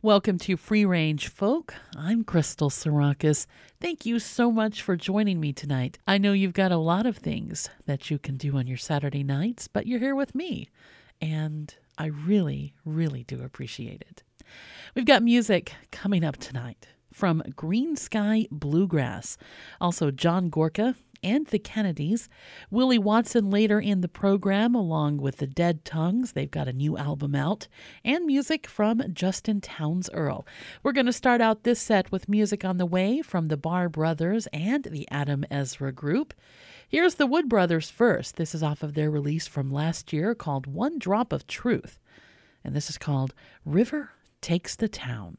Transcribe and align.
Welcome 0.00 0.38
to 0.38 0.56
Free 0.56 0.84
Range 0.84 1.26
Folk. 1.26 1.74
I'm 1.96 2.22
Crystal 2.22 2.70
Sarakas. 2.70 3.46
Thank 3.80 4.06
you 4.06 4.20
so 4.20 4.52
much 4.52 4.80
for 4.80 4.94
joining 4.94 5.40
me 5.40 5.52
tonight. 5.52 5.98
I 6.06 6.18
know 6.18 6.32
you've 6.32 6.52
got 6.52 6.70
a 6.70 6.76
lot 6.76 7.04
of 7.04 7.16
things 7.16 7.68
that 7.86 8.08
you 8.08 8.16
can 8.16 8.36
do 8.36 8.56
on 8.56 8.68
your 8.68 8.76
Saturday 8.76 9.24
nights, 9.24 9.66
but 9.66 9.88
you're 9.88 9.98
here 9.98 10.14
with 10.14 10.36
me, 10.36 10.68
and 11.20 11.74
I 11.98 12.06
really, 12.06 12.74
really 12.84 13.24
do 13.24 13.42
appreciate 13.42 14.04
it. 14.08 14.22
We've 14.94 15.04
got 15.04 15.24
music 15.24 15.74
coming 15.90 16.22
up 16.22 16.36
tonight 16.36 16.86
from 17.12 17.42
Greensky 17.56 18.46
Bluegrass, 18.52 19.36
also 19.80 20.12
John 20.12 20.48
Gorka 20.48 20.94
and 21.22 21.46
the 21.46 21.58
Kennedys. 21.58 22.28
Willie 22.70 22.98
Watson 22.98 23.50
later 23.50 23.80
in 23.80 24.00
the 24.00 24.08
program, 24.08 24.74
along 24.74 25.18
with 25.18 25.38
the 25.38 25.46
Dead 25.46 25.84
Tongues. 25.84 26.32
They've 26.32 26.50
got 26.50 26.68
a 26.68 26.72
new 26.72 26.96
album 26.96 27.34
out, 27.34 27.68
and 28.04 28.26
music 28.26 28.66
from 28.66 29.02
Justin 29.12 29.60
Townes 29.60 30.10
Earle. 30.12 30.46
We're 30.82 30.92
going 30.92 31.06
to 31.06 31.12
start 31.12 31.40
out 31.40 31.64
this 31.64 31.80
set 31.80 32.12
with 32.12 32.28
music 32.28 32.64
on 32.64 32.78
the 32.78 32.86
way 32.86 33.22
from 33.22 33.46
the 33.46 33.56
Barr 33.56 33.88
Brothers 33.88 34.46
and 34.52 34.84
the 34.84 35.08
Adam 35.10 35.44
Ezra 35.50 35.92
Group. 35.92 36.34
Here's 36.88 37.16
the 37.16 37.26
Wood 37.26 37.48
Brothers 37.48 37.90
first. 37.90 38.36
This 38.36 38.54
is 38.54 38.62
off 38.62 38.82
of 38.82 38.94
their 38.94 39.10
release 39.10 39.46
from 39.46 39.70
last 39.70 40.12
year 40.12 40.34
called 40.34 40.66
One 40.66 40.98
Drop 40.98 41.32
of 41.32 41.46
Truth. 41.46 41.98
And 42.64 42.74
this 42.74 42.88
is 42.88 42.98
called 42.98 43.34
River 43.64 44.12
Takes 44.40 44.74
the 44.74 44.88
Town. 44.88 45.36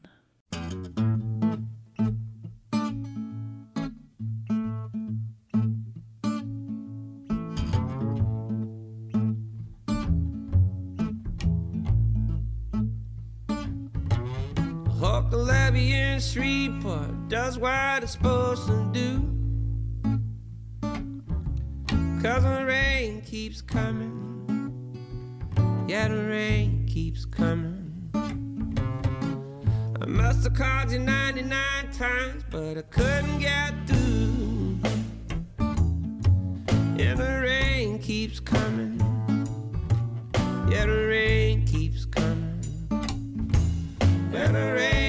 In 16.20 16.26
Shreveport 16.26 17.28
does 17.28 17.56
what 17.56 18.02
it's 18.02 18.12
supposed 18.12 18.66
to 18.66 18.90
do. 18.92 19.22
Cause 22.22 22.42
the 22.42 22.64
rain 22.66 23.22
keeps 23.22 23.62
coming. 23.62 24.18
Yeah, 25.88 26.08
the 26.08 26.22
rain 26.24 26.86
keeps 26.86 27.24
coming. 27.24 28.10
I 30.02 30.06
must 30.06 30.44
have 30.44 30.52
called 30.54 30.90
you 30.90 30.98
99 30.98 31.90
times, 31.92 32.44
but 32.50 32.76
I 32.76 32.82
couldn't 32.82 33.38
get 33.38 33.72
through. 33.86 34.78
Yeah, 36.96 37.14
the 37.14 37.40
rain 37.42 37.98
keeps 37.98 38.40
coming. 38.40 39.00
Yeah, 40.70 40.84
the 40.84 41.06
rain 41.08 41.64
keeps 41.64 42.04
coming. 42.04 42.60
And 44.32 44.54
the 44.54 44.72
rain 44.74 44.99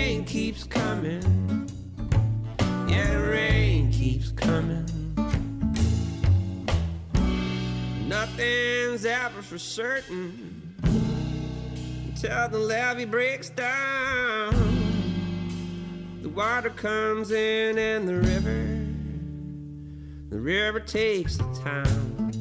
Nothing's 8.42 9.06
ever 9.06 9.44
for 9.44 9.60
certain 9.60 10.74
until 10.84 12.50
the 12.50 12.58
levee 12.58 13.06
breaks 13.06 13.52
down. 13.52 14.52
The 16.24 16.30
water 16.30 16.72
comes 16.72 17.30
in 17.30 17.78
and 17.78 18.08
the 18.08 18.16
river, 18.16 18.80
the 20.32 20.40
river 20.40 20.80
takes 20.80 21.38
the 21.38 21.44
town. 21.64 22.32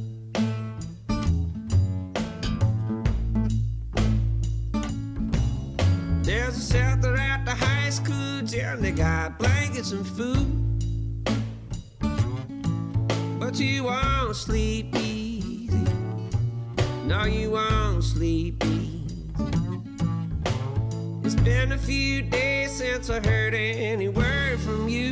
There's 6.23 6.57
a 6.57 6.73
shelter 6.73 7.15
at 7.15 7.45
the 7.45 7.55
high 7.55 7.91
school 7.91 8.41
gym. 8.41 8.81
They 8.81 8.93
got 8.93 9.39
blankets 9.39 9.93
and 9.93 10.07
food. 10.07 10.47
But 13.39 13.61
you 13.61 13.85
won't 13.85 14.35
sleep. 14.35 14.95
No, 17.11 17.25
you 17.25 17.51
won't 17.51 18.05
sleep 18.05 18.65
easy. 18.67 19.33
It's 21.25 21.35
been 21.35 21.73
a 21.73 21.77
few 21.77 22.23
days 22.23 22.71
since 22.71 23.11
I 23.11 23.19
heard 23.19 23.53
any 23.53 24.09
word 24.09 24.61
from 24.61 24.89
you. 24.89 25.11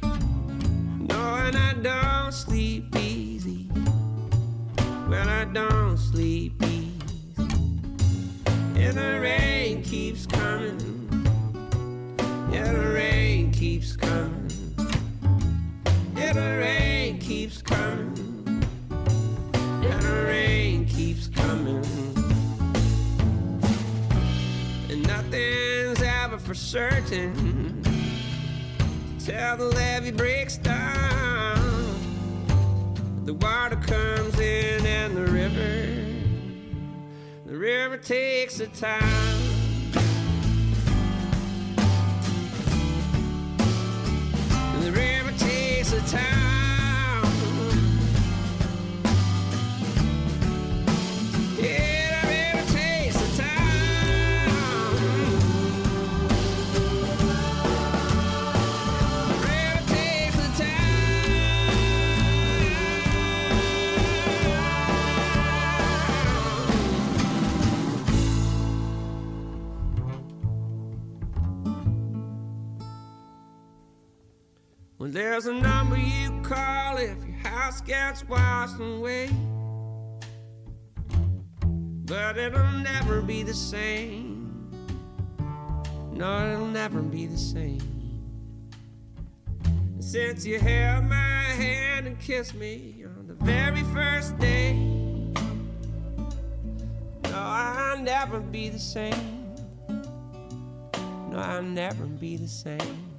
No, 0.00 1.34
and 1.36 1.54
I 1.54 1.74
don't 1.82 2.32
sleep 2.32 2.96
easy. 2.96 3.68
Well, 5.06 5.28
I 5.28 5.44
don't 5.52 5.98
sleep 5.98 6.54
easy. 6.62 6.94
And 7.36 8.96
the 8.96 9.18
rain 9.20 9.82
keeps 9.82 10.24
coming. 10.24 10.80
Yeah, 12.50 12.72
the 12.72 12.88
rain 12.94 13.52
keeps 13.52 13.96
coming. 13.96 14.48
Yeah, 16.16 16.32
the 16.32 16.56
rain 16.58 17.18
keeps 17.18 17.60
coming. 17.60 18.11
The 20.12 20.26
rain 20.26 20.84
keeps 20.84 21.28
coming. 21.28 21.84
And 24.90 25.06
nothing's 25.06 26.02
ever 26.02 26.38
for 26.38 26.54
certain 26.54 27.82
till 29.18 29.56
the 29.56 29.64
levee 29.64 30.10
breaks 30.10 30.58
down. 30.58 31.58
The 33.24 33.34
water 33.34 33.76
comes 33.76 34.38
in 34.38 34.84
and 34.84 35.16
the 35.16 35.26
river. 35.26 35.86
The 37.46 37.56
river 37.56 37.96
takes 37.96 38.58
the 38.58 38.66
time. 38.66 39.02
The 44.80 44.92
river 44.92 45.32
takes 45.38 45.92
the 45.92 46.00
time. 46.10 46.41
There's 75.12 75.44
a 75.44 75.52
number 75.52 75.98
you 75.98 76.40
call 76.40 76.96
if 76.96 77.22
your 77.22 77.36
house 77.44 77.82
gets 77.82 78.26
washed 78.26 78.80
away. 78.80 79.28
But 82.06 82.38
it'll 82.38 82.78
never 82.78 83.20
be 83.20 83.42
the 83.42 83.52
same. 83.52 84.70
No, 86.12 86.54
it'll 86.54 86.66
never 86.66 87.02
be 87.02 87.26
the 87.26 87.36
same. 87.36 87.82
Since 90.00 90.46
you 90.46 90.58
held 90.58 91.04
my 91.04 91.42
hand 91.60 92.06
and 92.06 92.18
kissed 92.18 92.54
me 92.54 93.04
on 93.04 93.26
the 93.26 93.34
very 93.34 93.82
first 93.94 94.38
day. 94.38 94.72
No, 97.24 97.34
I'll 97.34 97.98
never 97.98 98.40
be 98.40 98.70
the 98.70 98.78
same. 98.78 99.54
No, 101.30 101.36
I'll 101.36 101.62
never 101.62 102.06
be 102.06 102.38
the 102.38 102.48
same. 102.48 103.11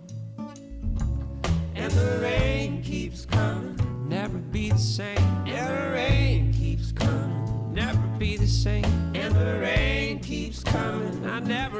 The 1.95 2.19
rain 2.21 2.83
keeps 2.83 3.25
coming, 3.25 4.09
never 4.09 4.37
be 4.37 4.69
the 4.69 4.77
same. 4.77 5.17
And 5.47 5.69
the 5.69 5.91
rain 5.93 6.53
keeps 6.53 6.91
coming, 6.91 7.73
never 7.73 8.07
be 8.19 8.37
the 8.37 8.47
same. 8.47 8.85
And 9.15 9.33
the 9.33 9.59
rain 9.59 10.19
keeps 10.19 10.63
coming, 10.63 11.25
I'll 11.25 11.41
never 11.41 11.72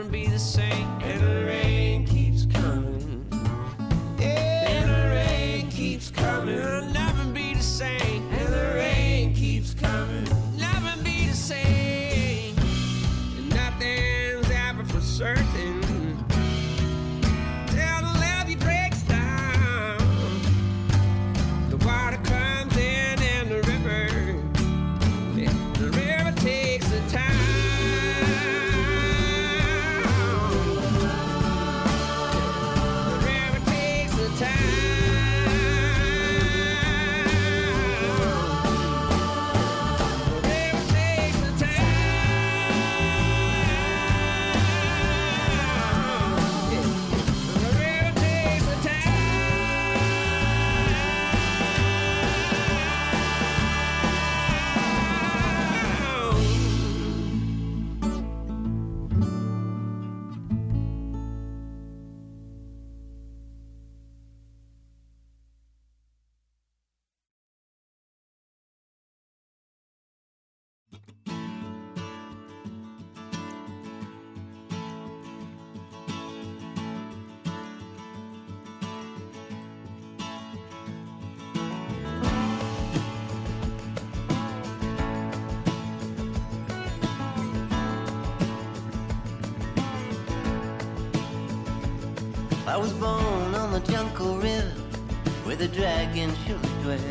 dragon 95.74 96.32
should 96.46 96.62
dress. 96.84 97.02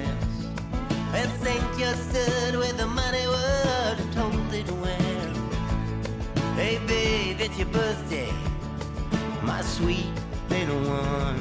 At 1.12 1.28
St. 1.42 1.78
Justin, 1.78 2.58
where 2.58 2.72
the 2.72 2.86
money 2.86 3.26
was 3.26 3.72
it 4.54 4.70
well. 4.70 5.34
Hey, 6.54 6.78
babe, 6.86 7.40
it's 7.40 7.58
your 7.58 7.68
birthday, 7.68 8.32
my 9.42 9.60
sweet 9.62 10.12
little 10.48 10.80
one. 10.80 11.40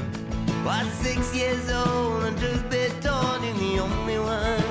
Was 0.64 0.86
six 0.92 1.34
years 1.34 1.70
old, 1.70 2.24
and 2.24 2.38
just 2.38 2.68
been 2.70 2.90
told, 3.00 3.44
you're 3.44 3.54
the 3.54 3.78
only 3.80 4.18
one. 4.18 4.62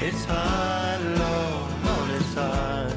It's 0.00 0.24
hard, 0.24 1.02
Lord, 1.20 1.70
Lord, 1.86 2.10
it's 2.18 2.34
hard. 2.34 2.94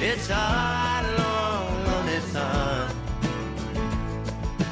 It's 0.00 0.28
hard, 0.28 1.06
Lord, 1.18 1.86
Lord, 1.86 2.08
it's 2.08 2.32
hard. 2.34 2.90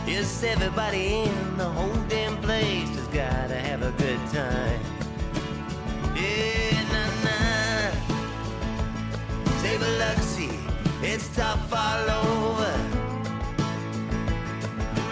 Yes, 0.06 0.42
everybody 0.44 1.24
in 1.24 1.43
whole 1.74 2.02
damn 2.08 2.36
place 2.38 2.88
just 2.90 3.10
gotta 3.12 3.56
have 3.56 3.82
a 3.82 3.90
good 4.02 4.20
time. 4.32 4.80
Yeah, 6.14 6.82
na 6.92 7.04
nah. 7.26 7.90
Say 9.60 9.76
Biloxi, 9.78 10.50
it's 11.02 11.28
tough 11.36 11.72
all 11.72 12.10
over. 12.22 12.74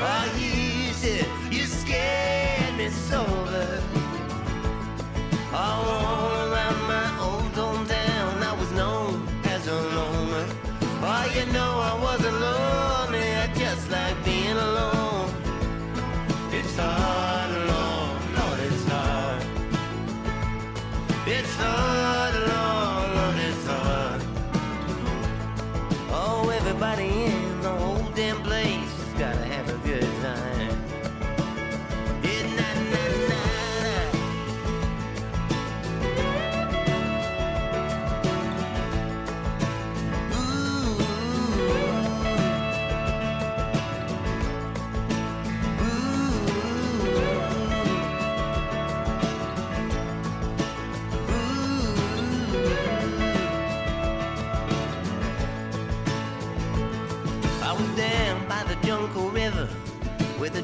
Oh, 0.04 0.26
you 0.38 0.92
said 0.92 1.26
you 1.50 1.64
scared 1.64 2.76
me 2.76 2.88
sober. 2.88 3.82
All 5.52 6.52
around 6.52 6.81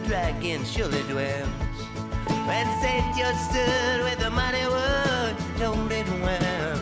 dragon 0.08 0.64
surely 0.64 1.02
dwells. 1.02 1.48
When 2.46 2.66
St. 2.80 3.04
George 3.14 3.36
stood 3.36 4.04
with 4.04 4.18
the 4.18 4.30
mighty 4.30 4.66
word, 4.66 5.36
told 5.58 5.92
it 5.92 6.08
well. 6.22 6.80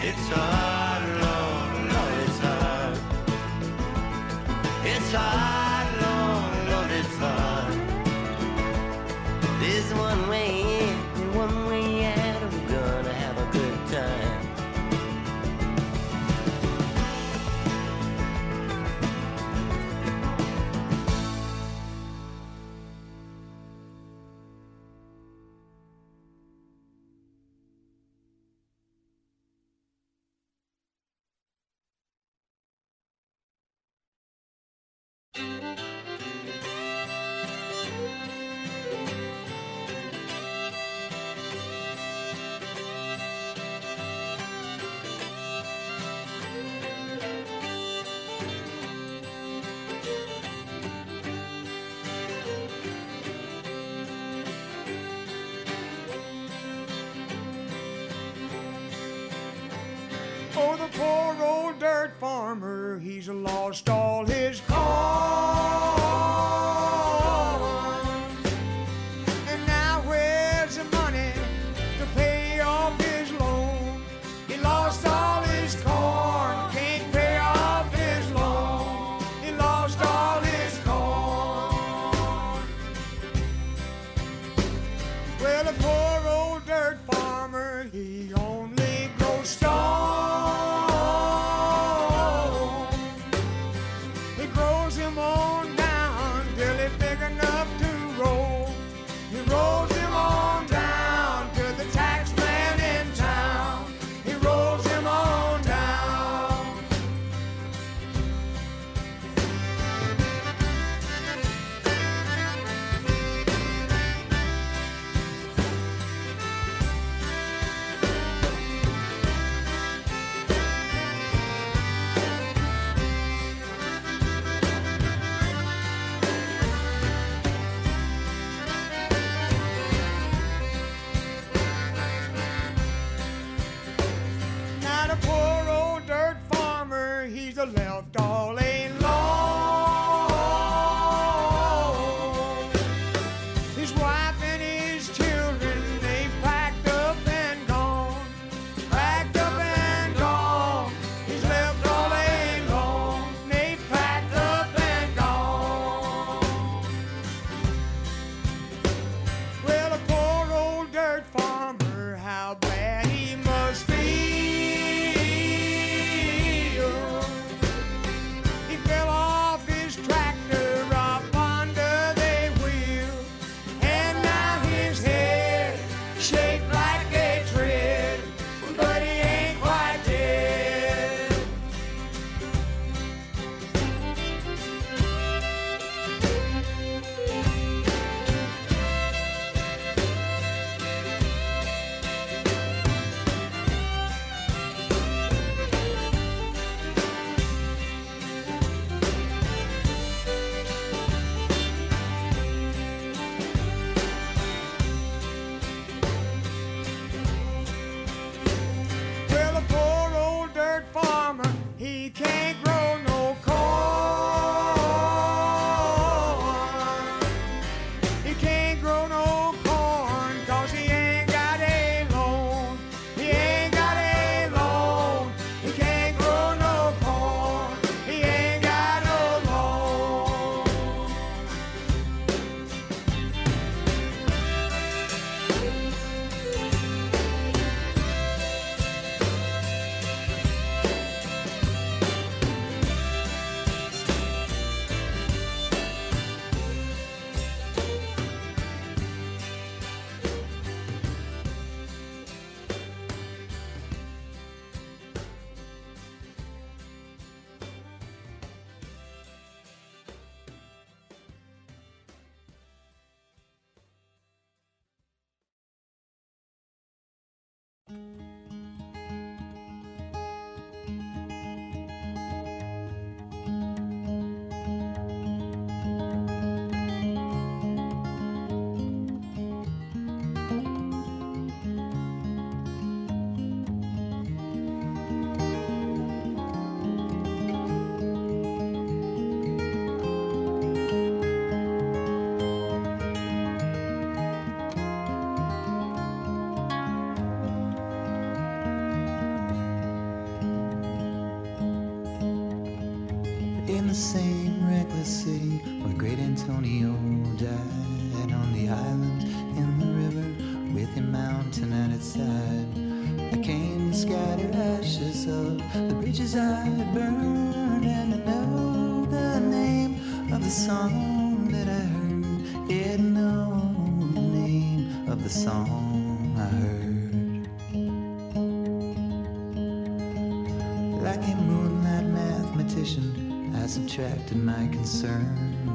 It's 0.00 0.28
hard, 0.28 1.02
Lord, 1.24 1.92
Lord, 1.92 2.14
it's 2.28 2.38
hard. 2.38 2.98
It's 4.86 5.12
hard. 5.12 5.53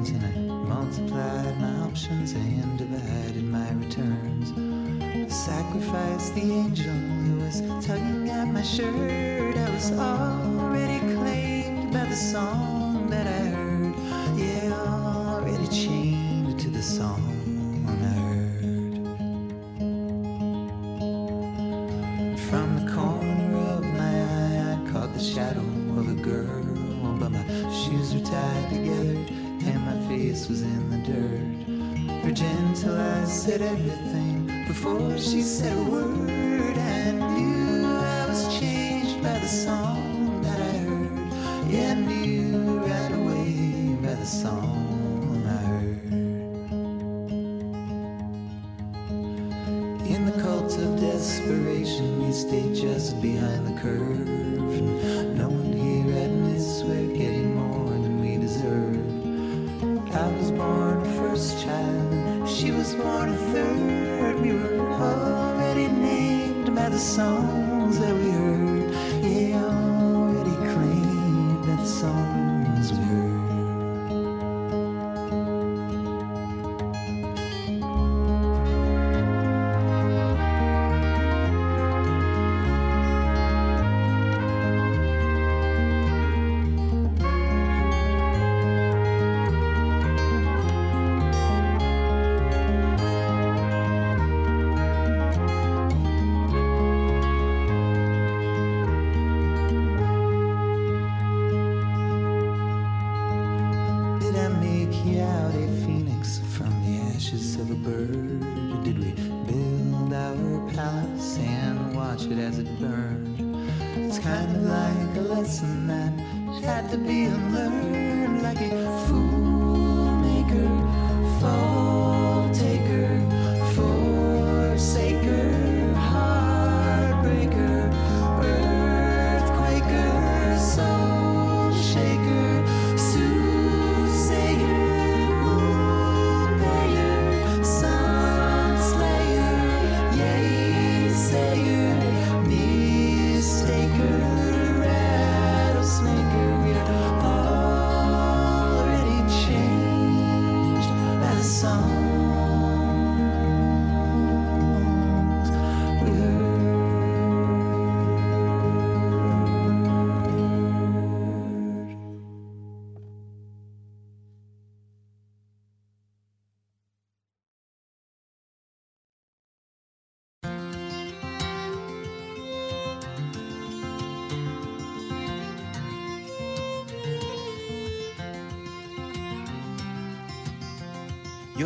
Concerns 0.04 0.24
and 0.24 0.39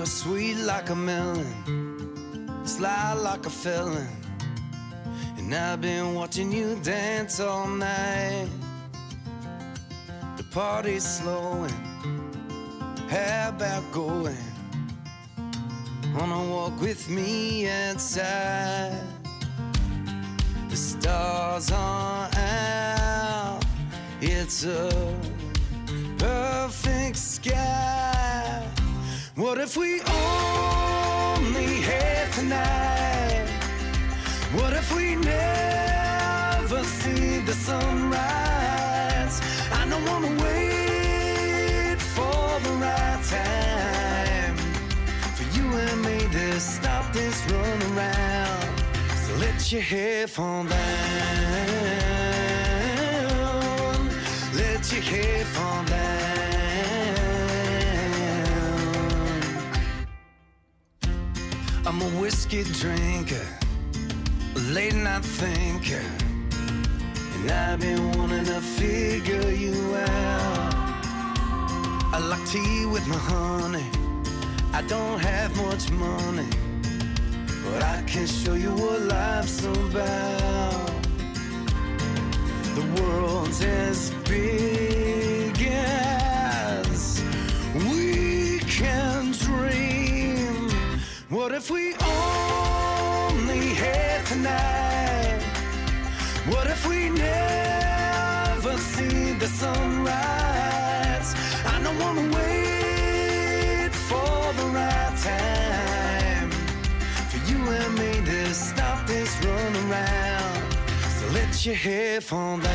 Sweet 0.05 0.57
like 0.57 0.91
a 0.91 0.95
melon, 0.95 1.47
sly 2.65 3.13
like 3.15 3.45
a 3.45 3.51
felon. 3.51 4.09
And 5.37 5.55
I've 5.55 5.81
been 5.81 6.15
watching 6.15 6.53
you 6.53 6.79
dance 6.83 7.41
all 7.41 7.67
night. 7.67 8.49
The 10.37 10.45
party's 10.45 11.05
slowing. 11.05 11.73
How 13.09 13.51
about 13.51 13.91
going 13.93 14.37
on 16.17 16.31
a 16.31 16.51
walk 16.51 16.81
with 16.81 17.09
me 17.11 17.69
outside? 17.69 18.99
The 20.71 20.77
stars 20.77 21.71
are 21.71 22.31
out. 22.35 23.65
It's 24.21 24.65
a 24.65 24.91
What 29.55 29.63
if 29.63 29.77
we 29.77 30.01
only 30.01 31.77
had 31.81 32.33
tonight? 32.33 33.47
What 34.53 34.73
if 34.73 34.93
we 34.97 35.15
never 35.15 36.83
see 36.83 37.39
the 37.39 37.53
sunrise? 37.53 39.41
I 39.71 39.87
don't 39.89 40.05
wanna 40.11 40.35
wait 40.43 42.01
for 42.01 42.59
the 42.67 42.73
right 42.83 43.23
time 43.31 44.57
for 45.37 45.45
you 45.57 45.67
and 45.87 46.03
me 46.03 46.19
to 46.33 46.59
stop 46.59 47.13
this 47.13 47.37
run 47.53 47.81
around. 47.93 48.83
So 49.25 49.37
let 49.37 49.71
your 49.71 49.83
hair 49.83 50.27
fall 50.27 50.65
down. 50.65 50.81
Let 54.53 54.93
your 54.93 55.03
hair 55.03 55.45
fall 55.45 55.85
down. 55.85 56.04
Whiskey 62.55 62.73
drinker, 62.81 63.47
late 64.73 64.95
night 64.95 65.25
thinker, 65.25 66.03
and 67.35 67.51
I've 67.51 67.81
been 67.81 68.13
wanting 68.13 68.45
to 68.45 68.61
figure 68.61 69.51
you 69.51 69.97
out. 69.97 70.75
I 72.13 72.19
like 72.19 72.47
tea 72.49 72.87
with 72.87 73.07
my 73.09 73.17
honey. 73.17 73.87
I 74.73 74.83
don't 74.83 75.19
have 75.19 75.57
much 75.57 75.91
money, 75.91 76.49
but 77.65 77.83
I 77.83 78.03
can 78.07 78.27
show 78.27 78.55
you 78.55 78.71
what 78.71 79.01
life's 79.03 79.65
about. 79.65 80.91
The 82.75 83.03
world's 83.03 83.63
as 83.63 84.11
big 84.29 84.74
never 97.25 98.75
see 98.93 99.33
the 99.43 99.49
sunrise? 99.63 101.31
I 101.73 101.75
don't 101.85 101.99
wanna 102.05 102.27
wait 102.39 103.93
for 104.09 104.41
the 104.59 104.67
right 104.79 105.15
time 105.33 106.51
for 107.31 107.41
you 107.51 107.59
and 107.79 107.93
me 108.01 108.13
to 108.31 108.41
stop 108.55 108.99
this 109.07 109.31
run 109.45 109.73
around. 109.85 110.61
So 111.19 111.25
let 111.39 111.51
your 111.67 111.79
hair 111.87 112.21
fall 112.21 112.59
down. 112.59 112.75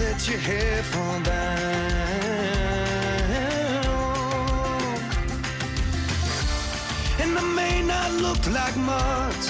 Let 0.00 0.18
your 0.28 0.38
hair 0.48 0.82
fall 0.92 1.20
down. 1.20 1.78
And 7.22 7.30
I 7.38 7.42
may 7.60 7.82
not 7.82 8.10
look 8.26 8.42
like 8.58 8.76
much, 8.76 9.44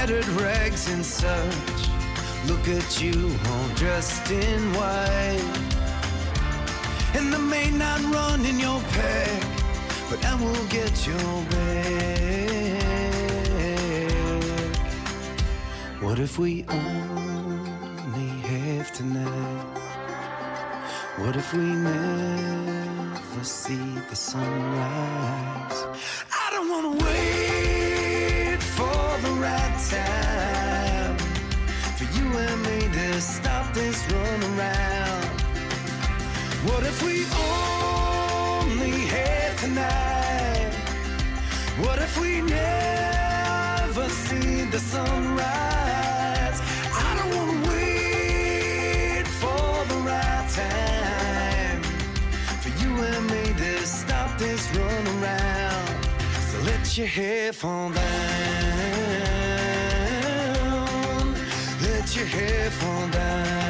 tattered 0.00 0.28
rags 0.28 0.88
and 0.88 1.04
such. 1.04 1.80
Look 2.46 2.66
at 2.68 3.02
you 3.02 3.36
all 3.50 3.68
dressed 3.74 4.30
in 4.30 4.60
white. 4.72 5.58
And 7.12 7.34
I 7.34 7.38
may 7.38 7.70
not 7.70 8.00
run 8.04 8.46
in 8.46 8.58
your 8.58 8.80
pack, 8.96 9.42
but 10.08 10.24
I 10.24 10.34
will 10.42 10.64
get 10.68 11.06
your 11.06 11.44
back. 11.52 12.80
What 16.00 16.18
if 16.18 16.38
we 16.38 16.64
only 16.70 18.30
have 18.48 18.92
tonight? 18.92 19.66
What 21.18 21.36
if 21.36 21.52
we 21.52 21.66
never 21.90 23.44
see 23.44 23.98
the 24.08 24.16
sunrise? 24.16 25.80
I 26.42 26.46
don't 26.52 26.70
wanna 26.70 27.04
wait 27.04 27.49
What 36.62 36.84
if 36.84 37.02
we 37.02 37.24
only 38.60 39.06
had 39.06 39.56
tonight? 39.56 40.74
What 41.78 41.98
if 41.98 42.20
we 42.20 42.42
never 42.42 44.06
see 44.10 44.64
the 44.64 44.78
sunrise? 44.78 46.60
I 46.92 47.14
don't 47.16 47.34
wanna 47.34 47.66
wait 47.66 49.26
for 49.40 49.84
the 49.88 50.00
right 50.04 50.48
time 50.50 51.82
for 52.60 52.68
you 52.82 52.90
and 53.04 53.26
me 53.30 53.54
to 53.64 53.86
stop 53.86 54.38
this 54.38 54.70
run 54.76 55.06
around. 55.16 56.06
So 56.50 56.58
let 56.70 56.98
your 56.98 57.06
hair 57.06 57.54
fall 57.54 57.88
down. 57.88 58.04
Let 61.80 62.14
your 62.14 62.26
hair 62.26 62.70
fall 62.70 63.08
down. 63.08 63.69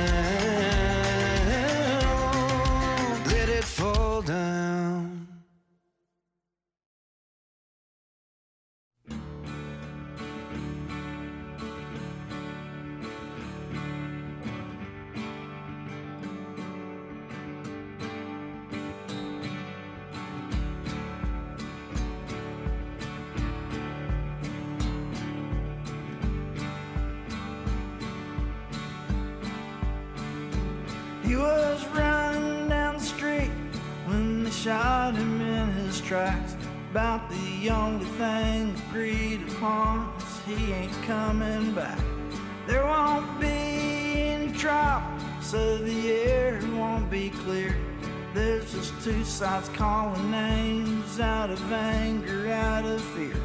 Just 49.41 49.41
two 49.41 49.47
sides 49.47 49.69
calling 49.71 50.31
names 50.31 51.19
out 51.21 51.51
of 51.51 51.73
anger, 51.73 52.51
out 52.51 52.85
of 52.85 53.01
fear. 53.01 53.37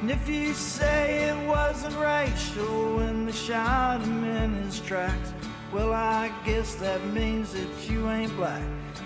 And 0.00 0.10
if 0.10 0.28
you 0.28 0.52
say 0.52 1.28
it 1.28 1.48
wasn't 1.48 1.96
racial 1.96 2.96
when 2.96 3.26
they 3.26 3.32
shot 3.32 4.00
him 4.00 4.24
in 4.24 4.54
his 4.54 4.80
tracks, 4.80 5.32
well, 5.72 5.92
I 5.92 6.32
guess 6.44 6.74
that 6.76 7.04
means 7.12 7.52
that 7.52 7.90
you 7.90 8.08
ain't 8.10 8.34
black. 8.36 8.62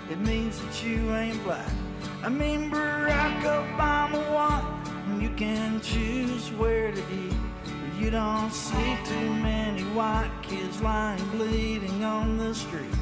It 0.09 0.19
means 0.19 0.59
that 0.59 0.83
you 0.83 1.13
ain't 1.13 1.41
black. 1.43 1.69
I 2.23 2.29
mean, 2.29 2.69
Barack 2.71 3.41
Obama 3.41 4.21
won, 4.33 4.83
and 5.09 5.21
you 5.21 5.29
can 5.35 5.81
choose 5.81 6.51
where 6.51 6.91
to 6.91 6.99
eat. 6.99 7.37
But 7.63 8.01
you 8.01 8.11
don't 8.11 8.51
see 8.51 8.97
too 9.05 9.33
many 9.35 9.83
white 9.95 10.31
kids 10.41 10.81
lying 10.81 11.25
bleeding 11.29 12.03
on 12.03 12.37
the 12.37 12.53
street. 12.53 12.95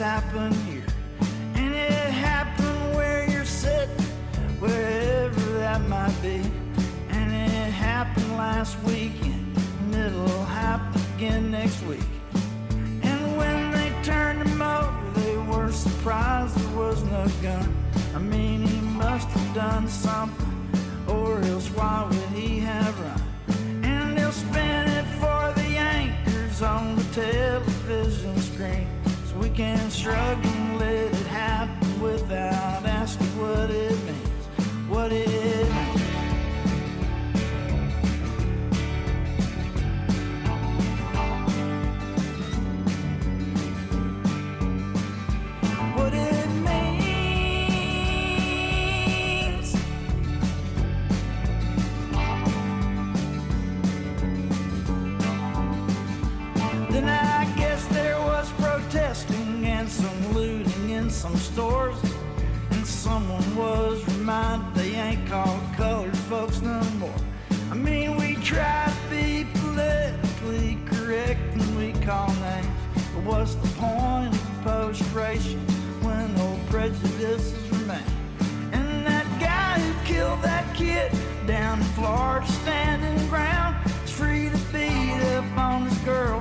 Happened 0.00 0.54
here. 0.66 0.86
And 1.56 1.74
it 1.74 2.10
happened 2.10 2.96
where 2.96 3.28
you're 3.30 3.44
sitting, 3.44 4.06
wherever 4.58 5.40
that 5.58 5.82
might 5.88 6.16
be. 6.22 6.40
And 7.10 7.30
it 7.30 7.70
happened 7.70 8.32
last 8.38 8.82
weekend, 8.84 9.54
and 9.80 9.94
it'll 9.94 10.44
happen 10.44 11.02
again 11.16 11.50
next 11.50 11.82
week. 11.82 12.08
And 13.02 13.36
when 13.36 13.72
they 13.72 13.92
turned 14.02 14.42
him 14.48 14.62
over, 14.62 15.20
they 15.20 15.36
were 15.36 15.70
surprised 15.70 16.56
there 16.56 16.78
was 16.78 17.02
no 17.04 17.26
gun. 17.42 17.74
I 18.14 18.20
mean, 18.20 18.62
he 18.62 18.80
must 18.80 19.28
have 19.28 19.54
done 19.54 19.86
something, 19.86 20.70
or 21.08 21.42
else 21.42 21.68
why 21.68 22.06
would 22.08 22.38
he 22.38 22.58
have 22.60 22.98
run? 23.00 23.22
And 23.84 24.16
they'll 24.16 24.32
spin 24.32 24.88
it 24.88 25.04
for 25.20 25.52
the 25.56 25.76
anchors 25.76 26.62
on 26.62 26.96
the 26.96 27.04
television 27.12 28.40
screen. 28.40 28.99
We 29.40 29.48
can 29.48 29.88
shrug 29.88 30.44
and 30.44 30.78
let 30.78 30.94
it 30.94 31.26
happen 31.26 32.02
without 32.02 32.84
asking 32.84 33.26
what 33.40 33.70
it 33.70 33.96
means. 34.04 34.88
What 34.90 35.12
it. 35.12 35.69
Some 61.20 61.36
stores. 61.36 61.96
And 62.70 62.86
someone 62.86 63.54
was 63.54 64.02
reminded 64.16 64.74
they 64.74 64.94
ain't 64.94 65.28
called 65.28 65.60
colored 65.76 66.16
folks 66.16 66.62
no 66.62 66.80
more. 66.98 67.20
I 67.70 67.74
mean, 67.74 68.16
we 68.16 68.36
try 68.36 68.90
to 68.90 69.14
be 69.14 69.46
politically 69.60 70.78
correct 70.86 71.40
and 71.52 71.76
we 71.76 71.92
call 72.06 72.28
names. 72.28 72.68
But 72.94 73.24
what's 73.24 73.54
the 73.56 73.68
point 73.78 74.32
of 74.32 74.62
post-racial 74.64 75.60
when 76.00 76.34
old 76.40 76.66
prejudices 76.70 77.68
remain? 77.68 78.10
And 78.72 79.06
that 79.06 79.26
guy 79.38 79.78
who 79.78 79.92
killed 80.06 80.40
that 80.40 80.74
kid 80.74 81.12
down 81.46 81.80
in 81.80 81.84
Florida 81.98 82.46
standing 82.62 83.28
ground 83.28 83.76
is 84.04 84.10
free 84.10 84.48
to 84.48 84.58
beat 84.72 85.20
up 85.36 85.58
on 85.58 85.84
his 85.84 85.98
girlfriend 85.98 86.39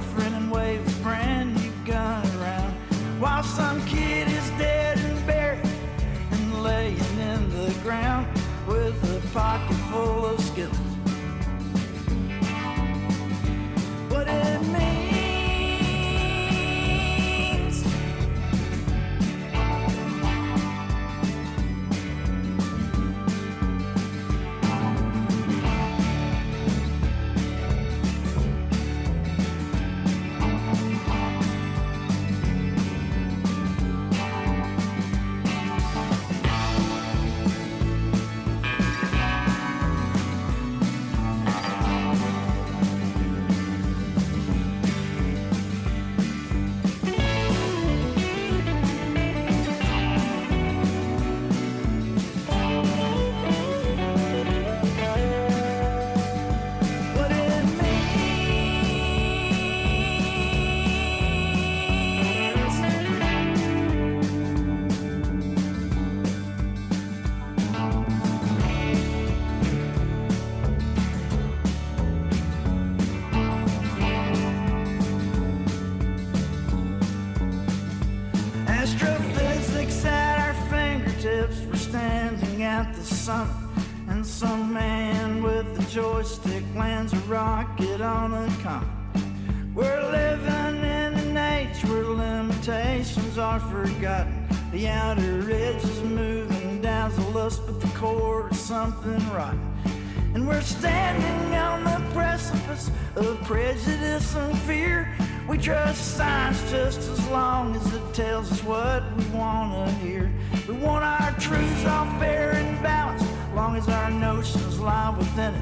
trust 105.62 106.16
science 106.16 106.62
just 106.72 107.00
as 107.00 107.28
long 107.28 107.76
as 107.76 107.94
it 107.94 108.14
tells 108.14 108.52
us 108.52 108.64
what 108.64 109.04
we 109.18 109.26
want 109.26 109.90
to 109.90 109.94
hear. 109.96 110.32
We 110.68 110.76
want 110.76 111.04
our 111.04 111.32
truths 111.40 111.86
all 111.86 112.06
fair 112.20 112.52
and 112.52 112.82
balanced, 112.82 113.26
long 113.54 113.76
as 113.76 113.88
our 113.90 114.10
notions 114.10 114.80
lie 114.80 115.14
within 115.18 115.54
it. 115.54 115.62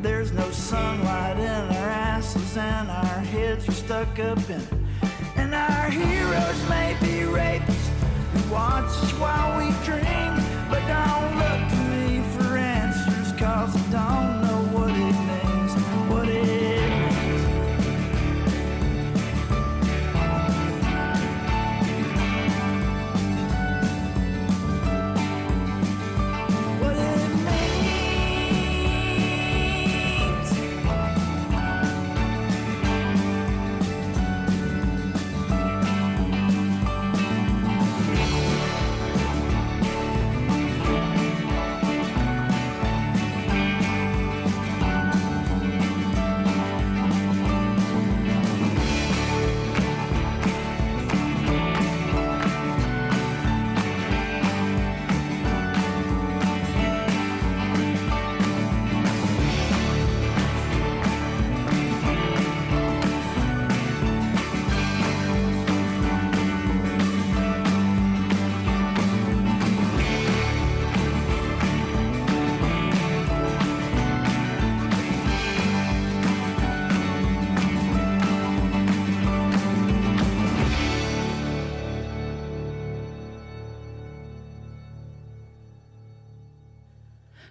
There's 0.00 0.32
no 0.32 0.48
sunlight 0.50 1.38
in 1.38 1.76
our 1.76 1.88
asses, 1.88 2.56
and 2.56 2.88
our 2.90 3.20
heads 3.20 3.68
are 3.68 3.72
stuck 3.72 4.18
up 4.20 4.38
in 4.48 4.60
it. 4.60 4.72
And 5.36 5.54
our 5.54 5.90
heroes 5.90 6.68
may 6.68 6.96
be 7.00 7.26
rapists 7.26 7.88
who 8.32 8.52
watch 8.52 8.84
us 8.84 9.12
while 9.12 9.58
we 9.58 9.72
dream, 9.84 10.41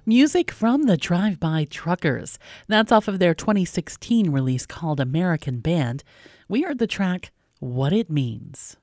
Music 0.06 0.52
from 0.52 0.84
the 0.84 0.98
Drive 0.98 1.40
By 1.40 1.66
Truckers. 1.66 2.40
That's 2.68 2.92
off 2.92 3.08
of 3.08 3.20
their 3.20 3.34
2016 3.34 4.32
release 4.32 4.66
called 4.66 5.00
American 5.00 5.60
Band. 5.60 6.04
We 6.48 6.64
heard 6.64 6.80
the 6.80 6.88
track 6.88 7.32
What 7.60 7.94
It 7.94 8.10
Means. 8.10 8.78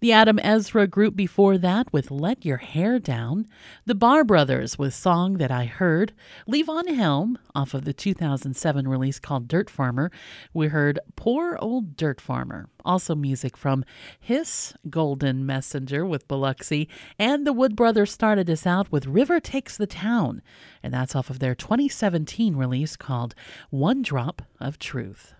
The 0.00 0.12
Adam 0.12 0.38
Ezra 0.38 0.86
group 0.86 1.16
before 1.16 1.58
that 1.58 1.92
with 1.92 2.10
Let 2.10 2.44
Your 2.44 2.58
Hair 2.58 3.00
Down, 3.00 3.46
the 3.86 3.94
Barr 3.94 4.24
Brothers 4.24 4.78
with 4.78 4.94
Song 4.94 5.38
That 5.38 5.50
I 5.50 5.64
Heard, 5.64 6.12
Levon 6.48 6.94
Helm 6.94 7.38
off 7.54 7.74
of 7.74 7.84
the 7.84 7.92
2007 7.92 8.88
release 8.88 9.18
called 9.18 9.48
Dirt 9.48 9.70
Farmer, 9.70 10.10
we 10.52 10.68
heard 10.68 10.98
Poor 11.16 11.56
Old 11.60 11.96
Dirt 11.96 12.20
Farmer. 12.20 12.68
Also 12.84 13.14
music 13.14 13.56
from 13.56 13.84
Hiss 14.20 14.74
Golden 14.90 15.46
Messenger 15.46 16.04
with 16.04 16.28
Biloxi, 16.28 16.88
and 17.18 17.46
the 17.46 17.52
Wood 17.52 17.76
Brothers 17.76 18.12
started 18.12 18.50
us 18.50 18.66
out 18.66 18.92
with 18.92 19.06
River 19.06 19.40
Takes 19.40 19.76
the 19.76 19.86
Town, 19.86 20.42
and 20.82 20.92
that's 20.92 21.14
off 21.14 21.30
of 21.30 21.38
their 21.38 21.54
2017 21.54 22.56
release 22.56 22.96
called 22.96 23.34
One 23.70 24.02
Drop 24.02 24.42
of 24.60 24.78
Truth. 24.78 25.34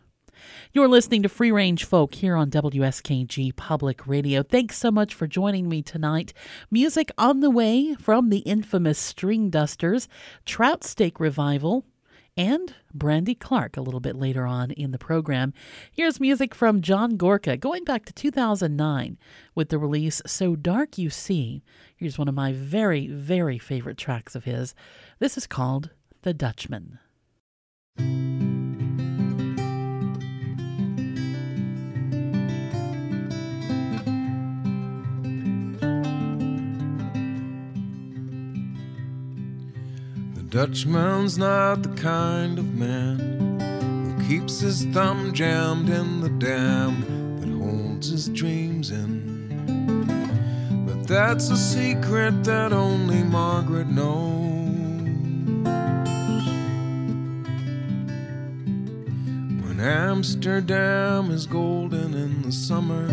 You're 0.73 0.89
listening 0.89 1.23
to 1.23 1.29
Free 1.29 1.53
Range 1.53 1.85
Folk 1.85 2.15
here 2.15 2.37
on 2.37 2.51
WSKG 2.51 3.55
Public 3.57 4.07
Radio. 4.07 4.43
Thanks 4.43 4.79
so 4.79 4.91
much 4.91 5.15
for 5.15 5.27
joining 5.27 5.69
me 5.69 5.83
tonight. 5.83 6.33
Music 6.71 7.11
on 7.17 7.41
the 7.41 7.51
way 7.51 7.95
from 7.95 8.29
the 8.29 8.39
infamous 8.39 9.13
Stringdusters, 9.13 10.09
Trout 10.45 10.85
Steak 10.85 11.21
Revival, 11.21 11.85
and 12.37 12.75
Brandy 12.93 13.35
Clark 13.35 13.77
a 13.77 13.81
little 13.81 14.01
bit 14.01 14.17
later 14.17 14.47
on 14.47 14.71
in 14.73 14.91
the 14.91 14.99
program. 14.99 15.53
Here's 15.93 16.21
music 16.21 16.55
from 16.55 16.81
John 16.81 17.17
Gorka 17.17 17.57
going 17.57 17.85
back 17.85 18.05
to 18.07 18.13
2009 18.13 19.19
with 19.55 19.69
the 19.69 19.79
release 19.79 20.21
So 20.27 20.57
Dark 20.57 20.99
You 20.99 21.11
See. 21.11 21.63
Here's 21.97 22.19
one 22.19 22.29
of 22.29 22.35
my 22.35 22.53
very, 22.53 23.07
very 23.07 23.59
favorite 23.59 23.99
tracks 23.99 24.35
of 24.35 24.45
his. 24.45 24.75
This 25.19 25.37
is 25.37 25.47
called 25.47 25.91
The 26.23 26.35
Dutchman. 26.35 26.99
Dutchman's 40.55 41.37
not 41.37 41.83
the 41.83 42.01
kind 42.01 42.61
of 42.61 42.75
man 42.75 43.19
who 43.59 44.29
keeps 44.29 44.61
his 44.61 44.85
thumb 44.85 45.33
jammed 45.33 45.89
in 45.89 46.21
the 46.21 46.29
dam 46.29 47.41
that 47.41 47.49
holds 47.49 48.11
his 48.11 48.29
dreams 48.29 48.93
in. 48.93 49.49
But 50.87 51.09
that's 51.09 51.51
a 51.51 51.57
secret 51.57 52.45
that 52.45 52.73
only 52.73 53.25
Margaret 53.25 53.89
knows. 53.89 54.45
When 59.67 59.81
Amsterdam 59.81 61.33
is 61.33 61.47
golden 61.49 62.15
in 62.15 62.43
the 62.43 62.53
summer, 62.53 63.09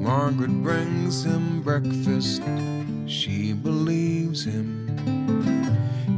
Margaret 0.00 0.62
brings 0.62 1.22
him 1.22 1.60
breakfast. 1.60 2.40
She 3.06 3.52
believes 3.52 4.44
him. 4.44 4.81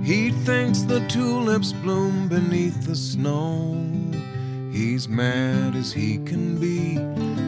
He 0.05 0.31
thinks 0.31 0.83
the 0.83 1.01
tulips 1.09 1.73
bloom 1.73 2.29
beneath 2.29 2.85
the 2.85 2.95
snow. 2.95 3.75
He's 4.71 5.09
mad 5.09 5.75
as 5.75 5.95
he 5.95 6.19
can 6.19 6.59
be, 6.59 6.97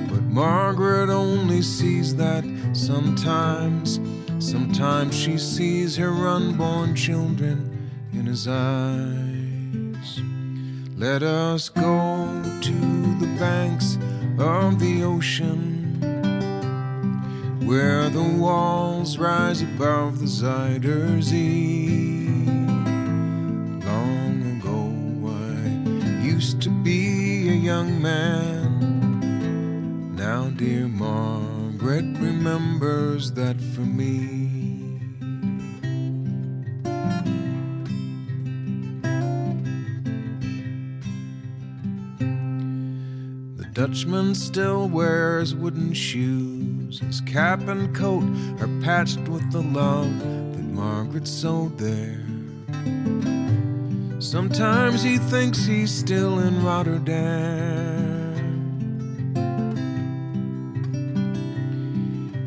but 0.09 0.23
Margaret 0.23 1.11
only 1.11 1.61
sees 1.61 2.17
that 2.17 2.45
sometimes. 2.73 4.01
Sometimes 4.39 5.15
she 5.15 5.37
sees 5.37 5.97
her 5.97 6.27
unborn 6.27 6.95
children 6.95 7.91
in 8.15 8.25
his 8.25 8.49
eyes. 8.49 10.23
Let 10.97 11.23
us 11.23 11.69
go 11.69 12.43
to 12.63 13.17
the 13.21 13.37
banks 13.39 13.99
of 14.39 14.79
the 14.79 15.03
ocean 15.03 15.77
where 17.67 18.09
the 18.09 18.23
walls 18.23 19.19
rise 19.19 19.61
above 19.61 20.21
the 20.21 20.27
Zuider 20.27 21.21
Zee. 21.21 22.06
Used 26.37 26.61
to 26.61 26.69
be 26.69 27.49
a 27.49 27.55
young 27.55 28.03
man. 28.03 28.69
Now, 30.17 30.51
dear 30.51 30.87
Margaret 30.87 32.05
remembers 32.19 33.33
that 33.33 33.59
for 33.59 33.81
me. 33.81 35.01
The 43.57 43.65
Dutchman 43.73 44.35
still 44.35 44.91
wears 44.91 45.55
wooden 45.55 45.95
shoes. 45.95 47.01
His 47.01 47.23
cap 47.23 47.67
and 47.67 47.97
coat 47.97 48.25
are 48.61 48.69
patched 48.83 49.21
with 49.21 49.51
the 49.53 49.63
love 49.63 50.13
that 50.21 50.65
Margaret 50.65 51.27
sewed 51.27 51.79
there. 51.79 52.26
Sometimes 54.27 55.05
he 55.05 55.19
thinks 55.19 55.65
he's 55.67 55.93
still 55.93 56.41
in 56.41 56.65
Rotterdam. 56.65 58.35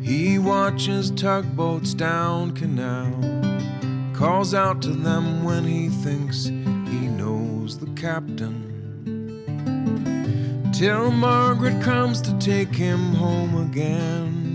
He 0.02 0.38
watches 0.38 1.10
tugboats 1.10 1.94
down 1.94 2.50
canal, 2.50 3.10
calls 4.12 4.52
out 4.52 4.82
to 4.82 4.90
them 4.90 5.42
when 5.42 5.64
he 5.64 5.88
thinks 5.88 6.44
he 6.44 7.08
knows 7.08 7.78
the 7.78 7.88
captain. 7.98 8.66
Till 10.74 11.10
Margaret 11.10 11.82
comes 11.82 12.20
to 12.20 12.38
take 12.38 12.74
him 12.74 13.14
home 13.14 13.56
again 13.70 14.49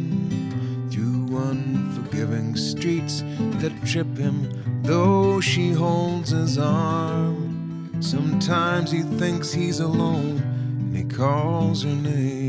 streets 2.56 3.24
that 3.60 3.74
trip 3.86 4.18
him, 4.18 4.50
though 4.84 5.40
she 5.42 5.72
holds 5.72 6.32
his 6.32 6.58
arm. 6.58 7.92
Sometimes 8.02 8.92
he 8.92 9.02
thinks 9.02 9.52
he's 9.52 9.80
alone 9.80 10.38
and 10.40 10.96
he 10.96 11.04
calls 11.04 11.84
her 11.84 11.96
name. 11.96 12.46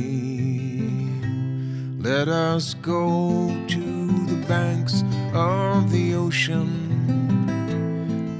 Let 2.02 2.28
us 2.28 2.74
go 2.74 3.48
to 3.68 4.26
the 4.26 4.44
banks 4.46 5.02
of 5.34 5.90
the 5.90 6.14
ocean 6.14 6.86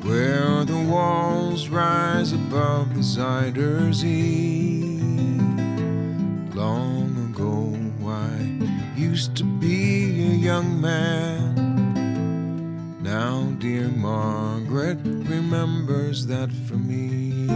where 0.02 0.64
the 0.64 0.78
walls 0.78 1.68
rise 1.68 2.32
above 2.32 2.94
the 2.94 3.00
Zuider 3.00 3.92
Zee. 3.92 5.00
Long 6.54 7.16
ago, 7.30 7.76
I 8.08 8.98
used 8.98 9.36
to 9.36 9.44
be 9.44 10.22
a 10.22 10.34
young 10.36 10.80
man. 10.80 11.25
Remembers 16.06 16.26
that 16.26 16.52
for 16.68 16.74
me. 16.74 17.46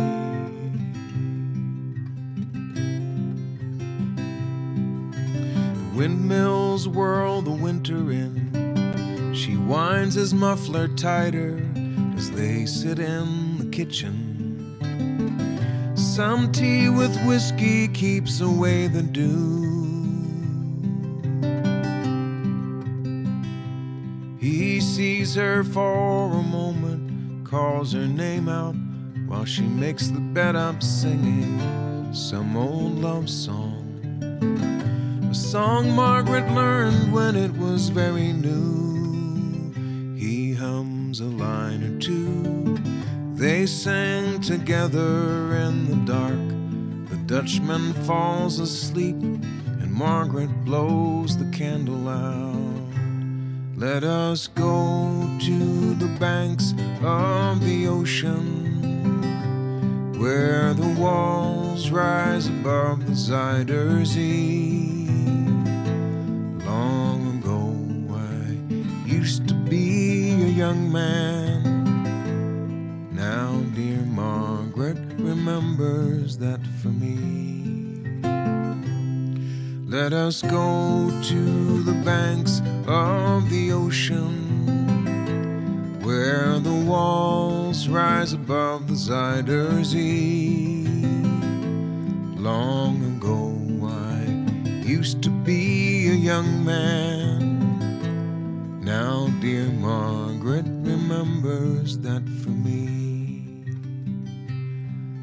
The 5.75 5.97
windmills 5.97 6.89
whirl 6.89 7.43
the 7.43 7.51
winter 7.51 8.11
in. 8.11 9.33
She 9.35 9.57
winds 9.57 10.15
his 10.15 10.35
muffler 10.35 10.89
tighter 10.89 11.65
as 12.17 12.31
they 12.33 12.67
sit 12.67 12.99
in 12.99 13.59
the 13.59 13.67
kitchen. 13.71 14.27
Some 15.95 16.51
tea 16.51 16.89
with 16.89 17.17
whiskey 17.25 17.87
keeps 17.89 18.41
away 18.41 18.89
the 18.89 19.03
dew. 19.03 19.61
He 24.41 24.81
sees 24.81 25.35
her 25.37 25.63
for 25.63 26.33
a 26.33 26.43
moment, 26.43 27.00
calls 27.51 27.93
her 27.93 28.07
name 28.07 28.49
out 28.49 28.77
while 29.27 29.45
she 29.45 29.63
makes 29.63 30.07
the 30.07 30.21
bed 30.21 30.55
up 30.55 30.81
singing 30.81 31.59
some 32.15 32.57
old 32.57 32.97
love 33.01 33.29
song. 33.29 33.89
A 35.29 35.35
song 35.35 35.91
Margaret 35.91 36.49
learned 36.53 37.13
when 37.13 37.35
it 37.35 37.53
was 37.57 37.89
very 37.89 38.33
new. 38.33 39.73
He 40.17 40.55
hums 40.55 41.19
a 41.19 41.25
line 41.25 41.83
or 41.83 41.99
two. 41.99 42.79
They 43.35 43.67
sang 43.67 44.41
together 44.41 45.57
in 45.57 45.87
the 45.91 46.13
dark. 46.13 47.11
The 47.11 47.17
Dutchman 47.27 47.95
falls 48.05 48.61
asleep, 48.61 49.17
and 49.17 49.93
Margaret 49.93 50.65
blows 50.65 51.37
the 51.37 51.51
candle 51.51 52.09
out. 52.09 52.70
Let 53.81 54.05
us 54.05 54.47
go 54.47 55.27
to 55.41 55.95
the 55.95 56.15
banks 56.21 56.75
of 57.03 57.65
the 57.65 57.87
ocean 57.87 58.69
where 60.21 60.75
the 60.75 61.01
walls 61.01 61.89
rise 61.89 62.47
above 62.49 63.07
the 63.07 63.13
Zuider 63.13 64.05
Zee. 64.05 65.07
Long 66.67 67.39
ago, 67.39 67.75
I 68.15 68.59
used 69.09 69.49
to 69.49 69.55
be 69.55 70.33
a 70.43 70.49
young 70.49 70.93
man. 70.93 71.63
Now, 73.15 73.63
dear 73.75 74.03
Margaret 74.03 74.99
remembers 75.17 76.37
that 76.37 76.61
for 76.83 76.89
me. 76.89 77.60
Let 79.91 80.13
us 80.13 80.41
go 80.43 81.11
to 81.11 81.83
the 81.83 82.01
banks 82.05 82.63
of 82.87 83.51
the 83.51 83.73
ocean 83.73 84.47
where 86.01 86.61
the 86.61 86.73
walls 86.73 87.89
rise 87.89 88.33
above 88.33 88.87
the 88.87 88.95
Zuyder 88.95 89.83
Zee. 89.85 90.87
Long 92.37 93.03
ago, 93.17 93.59
I 93.85 94.27
used 94.87 95.25
to 95.25 95.31
be 95.31 96.09
a 96.11 96.15
young 96.15 96.65
man. 96.65 97.59
Now, 98.85 99.27
dear 99.41 99.67
Margaret 99.73 100.67
remembers 100.67 101.99
that 101.99 102.23
for 102.45 102.51
me. 102.51 103.65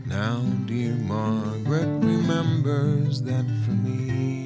Now, 0.05 0.41
dear 0.65 0.91
Margaret 0.95 1.87
remembers 2.03 3.21
that 3.21 3.45
for 3.63 3.71
me. 3.71 4.36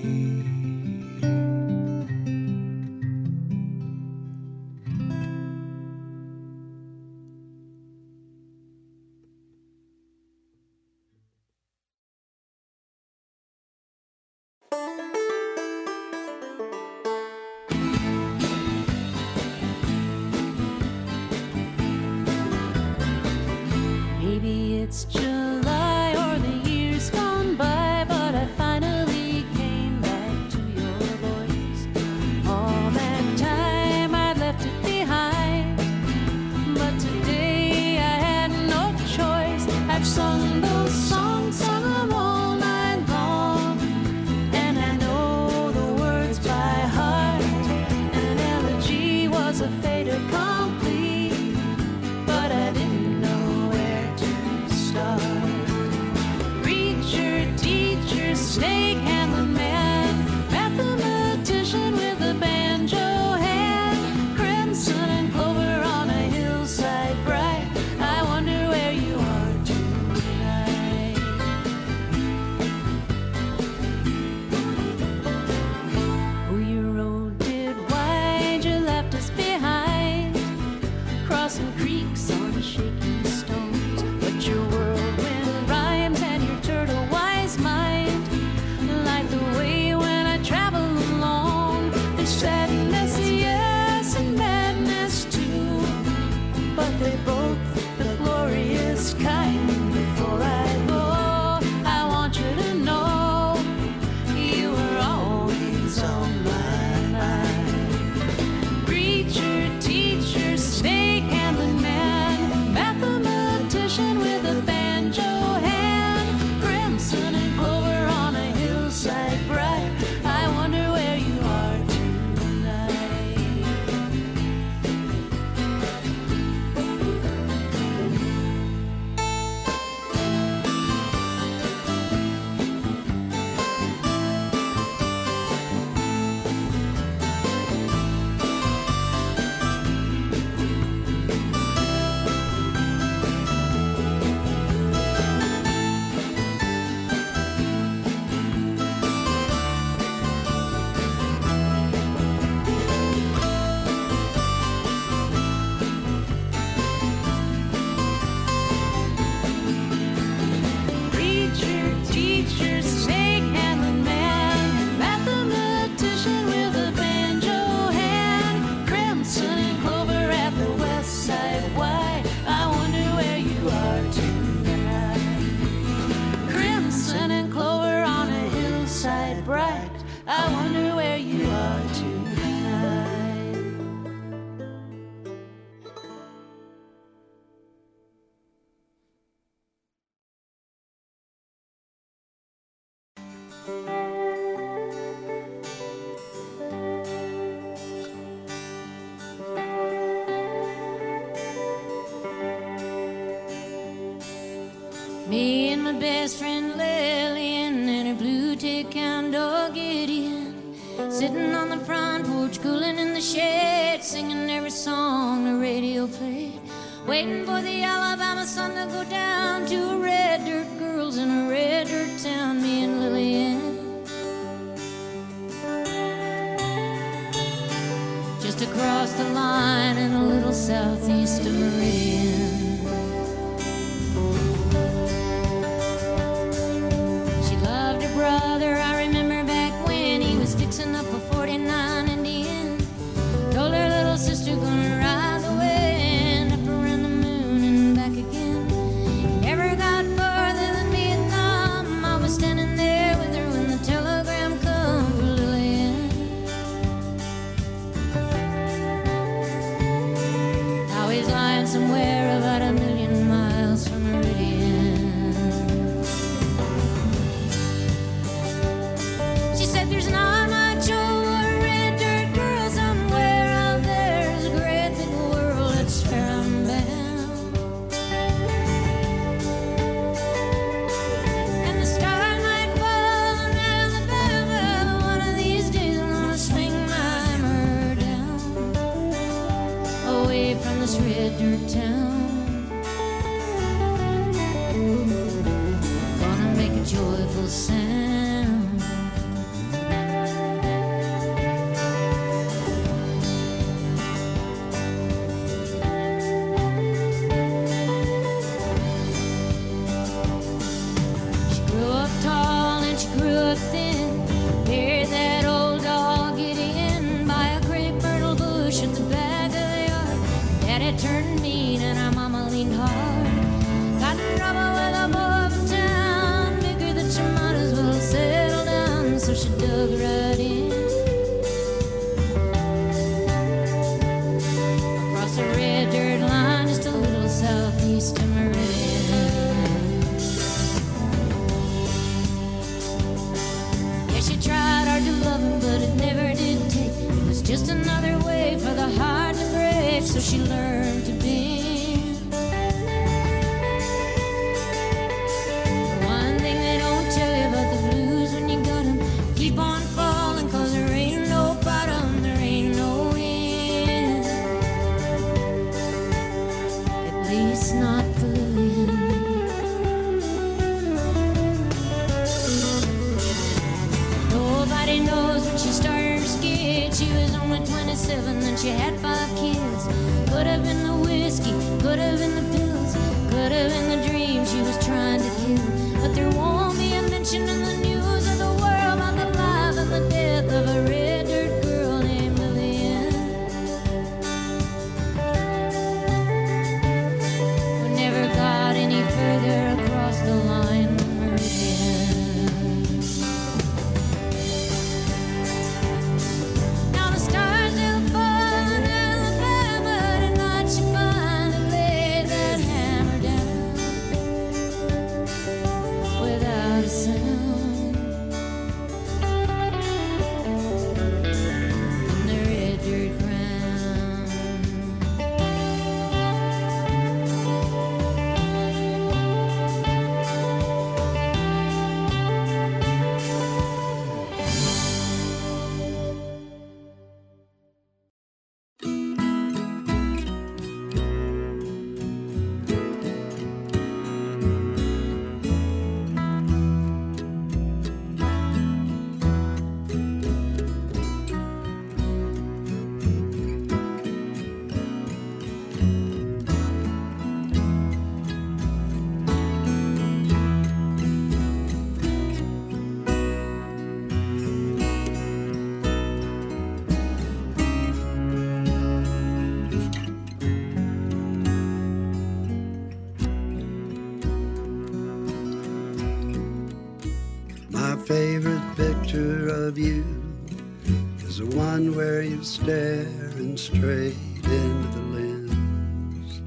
staring 482.62 483.58
straight 483.58 484.16
into 484.44 484.88
the 484.94 485.02
lens. 485.16 486.42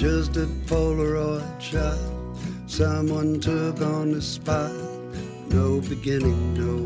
Just 0.00 0.36
a 0.36 0.46
Polaroid 0.66 1.60
shot 1.60 1.98
someone 2.68 3.40
took 3.40 3.80
on 3.80 4.12
the 4.12 4.22
spot. 4.22 4.70
No 5.48 5.80
beginning, 5.80 6.54
no 6.54 6.83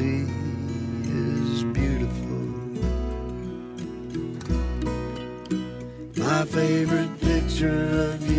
is 0.00 1.64
beautiful. 1.64 2.38
My 6.16 6.44
favorite 6.46 7.20
picture 7.20 8.10
of 8.12 8.30
you 8.30 8.31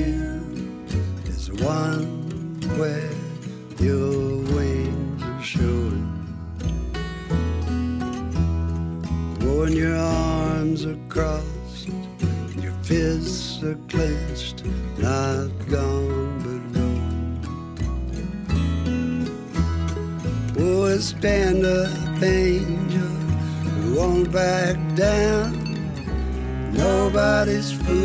This 27.54 27.72
food. 27.72 28.03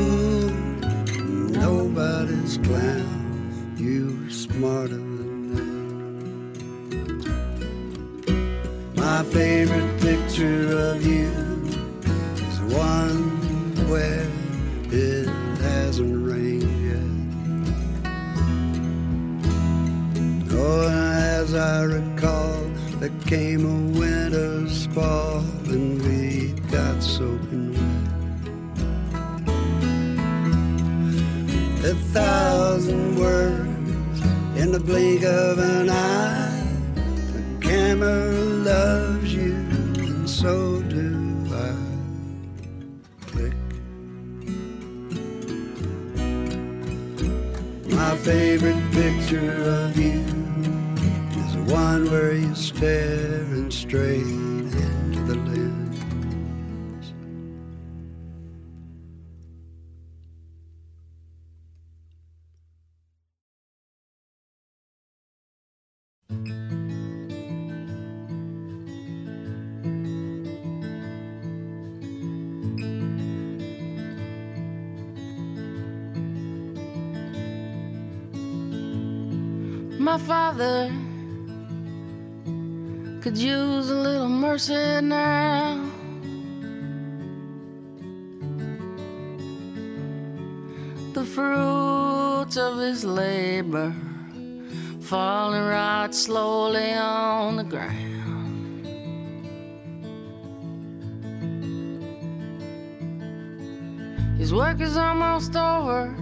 Almost 105.39 105.57
over. 105.57 106.17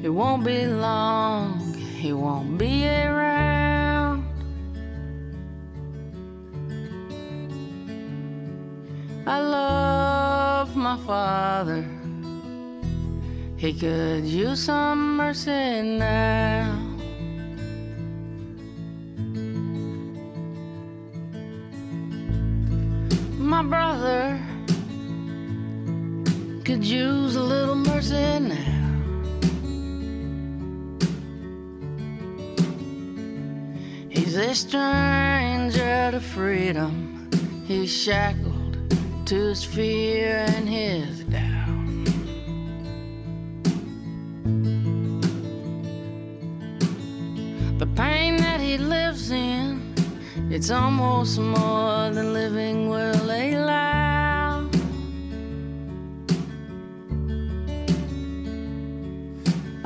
It 0.00 0.08
won't 0.08 0.44
be 0.44 0.66
long, 0.66 1.74
he 1.74 2.12
won't 2.12 2.56
be 2.56 2.86
around. 2.86 4.24
I 9.26 9.40
love 9.40 10.76
my 10.76 10.96
father. 10.98 11.84
He 13.56 13.72
could 13.72 14.24
use 14.24 14.60
some 14.64 15.16
mercy 15.16 15.82
now. 15.82 16.78
My 23.38 23.62
brother 23.62 24.40
could 26.64 26.84
use 26.84 27.34
a 27.34 27.42
little 27.42 27.81
mercy 28.02 28.38
now. 28.40 28.82
He's 34.08 34.36
a 34.36 34.54
stranger 34.54 36.10
to 36.10 36.20
freedom. 36.20 37.30
He's 37.66 37.90
shackled 37.90 38.76
to 39.26 39.34
his 39.34 39.64
fear 39.64 40.44
and 40.48 40.68
his 40.68 41.24
doubt. 41.24 41.38
The 47.78 47.86
pain 47.96 48.36
that 48.36 48.60
he 48.60 48.78
lives 48.78 49.30
in, 49.30 49.94
it's 50.50 50.70
almost 50.70 51.38
more 51.38 52.10
than 52.10 52.32
living 52.32 52.88
will 52.88 53.30
allow. 53.30 53.91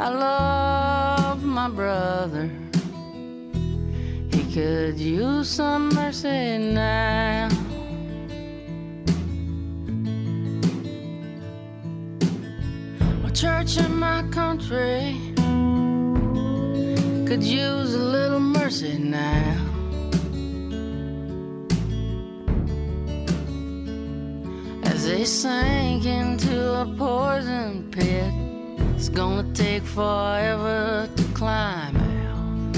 I 0.07 0.11
love 0.11 1.43
my 1.43 1.69
brother. 1.69 2.49
He 4.31 4.55
could 4.55 4.97
use 4.97 5.51
some 5.51 5.89
mercy 5.89 6.59
now. 6.59 7.49
My 13.25 13.31
church 13.31 13.79
and 13.79 13.99
my 13.99 14.23
country 14.31 15.19
could 17.27 17.43
use 17.43 17.93
a 17.95 17.99
little 17.99 18.39
mercy 18.39 18.99
now. 18.99 19.57
As 24.85 25.05
they 25.05 25.25
sink 25.25 26.07
into 26.07 26.83
a 26.83 26.95
poison 26.97 27.91
pit, 27.91 28.56
it's 28.97 29.11
gonna 29.11 29.44
take 29.53 29.82
forever 29.82 31.07
to 31.14 31.24
climb 31.34 31.97
out. 31.97 32.72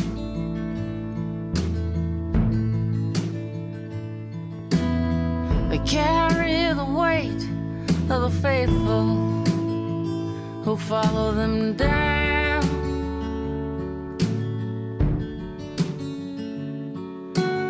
They 5.70 5.78
carry 5.78 6.74
the 6.74 6.84
weight 6.84 7.42
of 8.10 8.22
the 8.22 8.30
faithful 8.42 9.04
who 10.64 10.76
follow 10.76 11.30
them 11.30 11.76
down. 11.76 12.64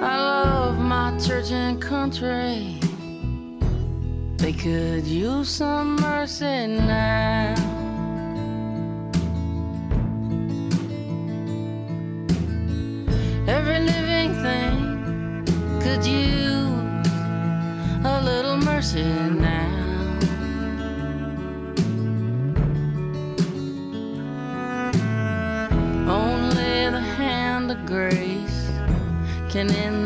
I 0.02 0.16
love 0.16 0.78
my 0.78 1.18
church 1.18 1.50
and 1.50 1.82
country. 1.82 2.80
They 4.38 4.54
could 4.54 5.04
use 5.04 5.50
some 5.50 5.96
mercy 5.96 6.66
now. 6.66 7.77
Can 29.58 29.74
end 29.74 29.97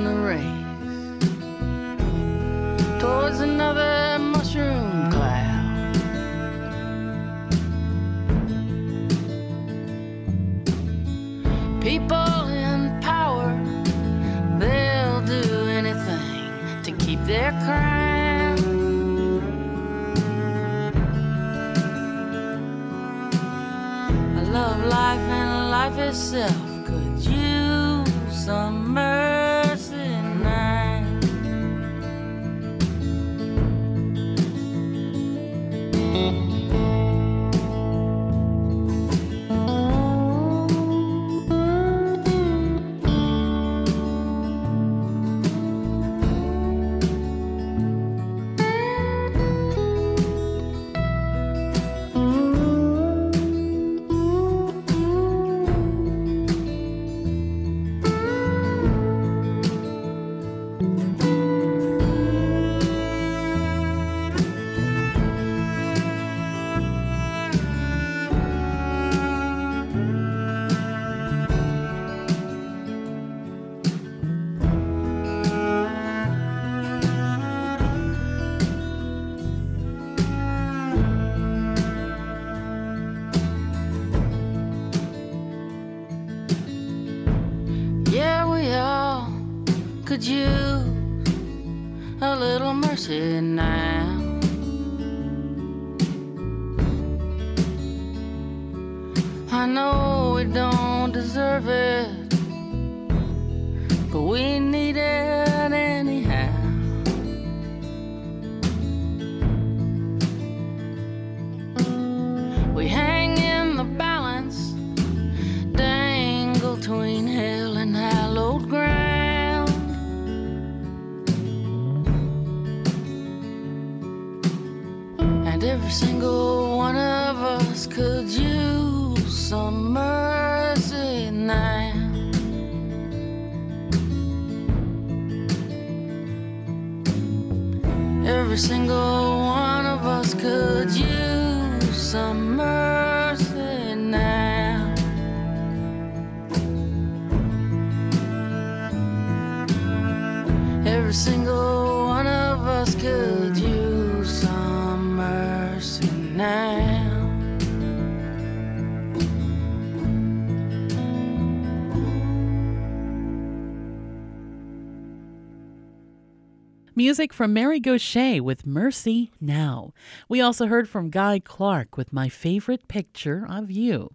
Music 166.95 167.33
from 167.33 167.55
Mary 167.55 167.81
Gauthier 167.81 168.43
with 168.43 168.67
Mercy 168.67 169.31
Now. 169.41 169.95
We 170.29 170.43
also 170.43 170.67
heard 170.67 170.91
from 170.91 171.09
Guy 171.09 171.39
Clark 171.39 171.97
with 171.97 172.13
My 172.13 172.29
Favorite 172.29 172.87
Picture 172.87 173.47
of 173.49 173.71
You. 173.71 174.15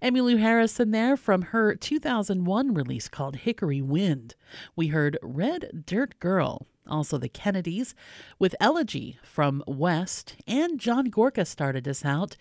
Emmylou 0.00 0.38
Harrison 0.38 0.92
there 0.92 1.16
from 1.16 1.42
her 1.42 1.74
2001 1.74 2.74
release 2.74 3.08
called 3.08 3.36
Hickory 3.36 3.82
Wind. 3.82 4.36
We 4.76 4.88
heard 4.88 5.18
Red 5.20 5.84
Dirt 5.84 6.20
Girl. 6.20 6.68
Also 6.88 7.18
the 7.18 7.28
Kennedys 7.28 7.92
with 8.38 8.54
Elegy 8.60 9.18
from 9.24 9.64
West. 9.66 10.36
And 10.46 10.78
John 10.78 11.06
Gorka 11.06 11.44
started 11.44 11.88
us 11.88 12.04
out 12.04 12.36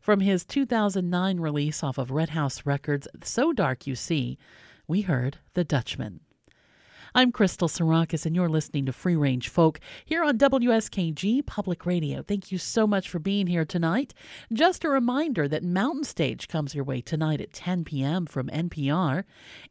from 0.00 0.20
his 0.20 0.44
2009 0.44 1.40
release 1.40 1.82
off 1.82 1.98
of 1.98 2.12
Red 2.12 2.30
House 2.30 2.64
Records, 2.64 3.08
So 3.24 3.52
Dark 3.52 3.84
You 3.84 3.96
See. 3.96 4.38
We 4.86 5.00
heard 5.00 5.38
The 5.54 5.64
Dutchman. 5.64 6.20
I'm 7.16 7.30
Crystal 7.30 7.68
Sarakas, 7.68 8.26
and 8.26 8.34
you're 8.34 8.48
listening 8.48 8.86
to 8.86 8.92
Free 8.92 9.14
Range 9.14 9.48
Folk 9.48 9.78
here 10.04 10.24
on 10.24 10.36
WSKG 10.36 11.46
Public 11.46 11.86
Radio. 11.86 12.24
Thank 12.24 12.50
you 12.50 12.58
so 12.58 12.88
much 12.88 13.08
for 13.08 13.20
being 13.20 13.46
here 13.46 13.64
tonight. 13.64 14.12
Just 14.52 14.82
a 14.82 14.88
reminder 14.88 15.46
that 15.46 15.62
Mountain 15.62 16.02
Stage 16.02 16.48
comes 16.48 16.74
your 16.74 16.82
way 16.82 17.00
tonight 17.00 17.40
at 17.40 17.52
10 17.52 17.84
p.m. 17.84 18.26
from 18.26 18.48
NPR. 18.48 19.22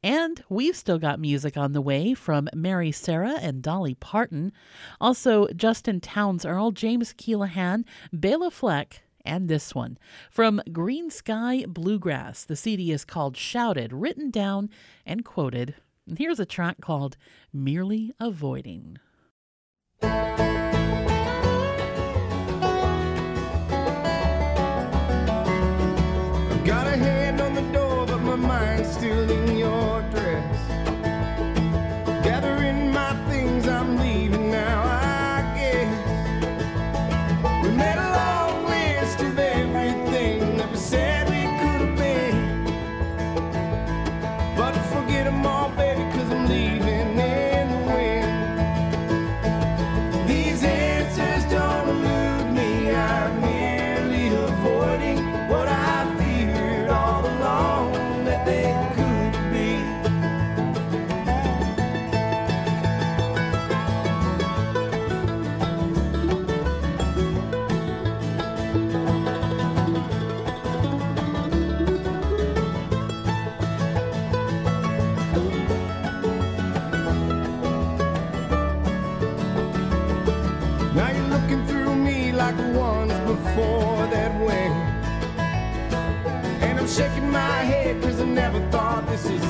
And 0.01 0.41
we've 0.47 0.77
still 0.77 0.97
got 0.97 1.19
music 1.19 1.57
on 1.57 1.73
the 1.73 1.81
way 1.81 2.13
from 2.13 2.47
Mary 2.53 2.93
Sarah 2.93 3.37
and 3.41 3.61
Dolly 3.61 3.95
Parton. 3.95 4.53
Also, 5.01 5.47
Justin 5.49 5.99
Townes 5.99 6.45
Earle, 6.45 6.71
James 6.71 7.13
Keelaghan, 7.13 7.83
Bela 8.13 8.51
Fleck, 8.51 9.01
and 9.25 9.49
this 9.49 9.75
one 9.75 9.97
from 10.31 10.61
Greensky 10.69 11.67
Bluegrass. 11.67 12.45
The 12.45 12.55
CD 12.55 12.93
is 12.93 13.03
called 13.03 13.35
Shouted, 13.35 13.91
written 13.91 14.31
down 14.31 14.69
and 15.05 15.25
quoted 15.25 15.75
here's 16.17 16.39
a 16.39 16.45
track 16.45 16.77
called 16.81 17.17
Merely 17.51 18.13
Avoiding. 18.19 18.97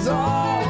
All 0.07 0.62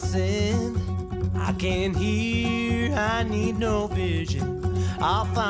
not. 0.00 0.76
I 1.36 1.52
can't 1.54 1.96
hear, 1.96 2.94
I 2.94 3.22
need 3.24 3.58
no 3.58 3.86
vision. 3.88 4.60
I'll 5.00 5.24
find 5.26 5.49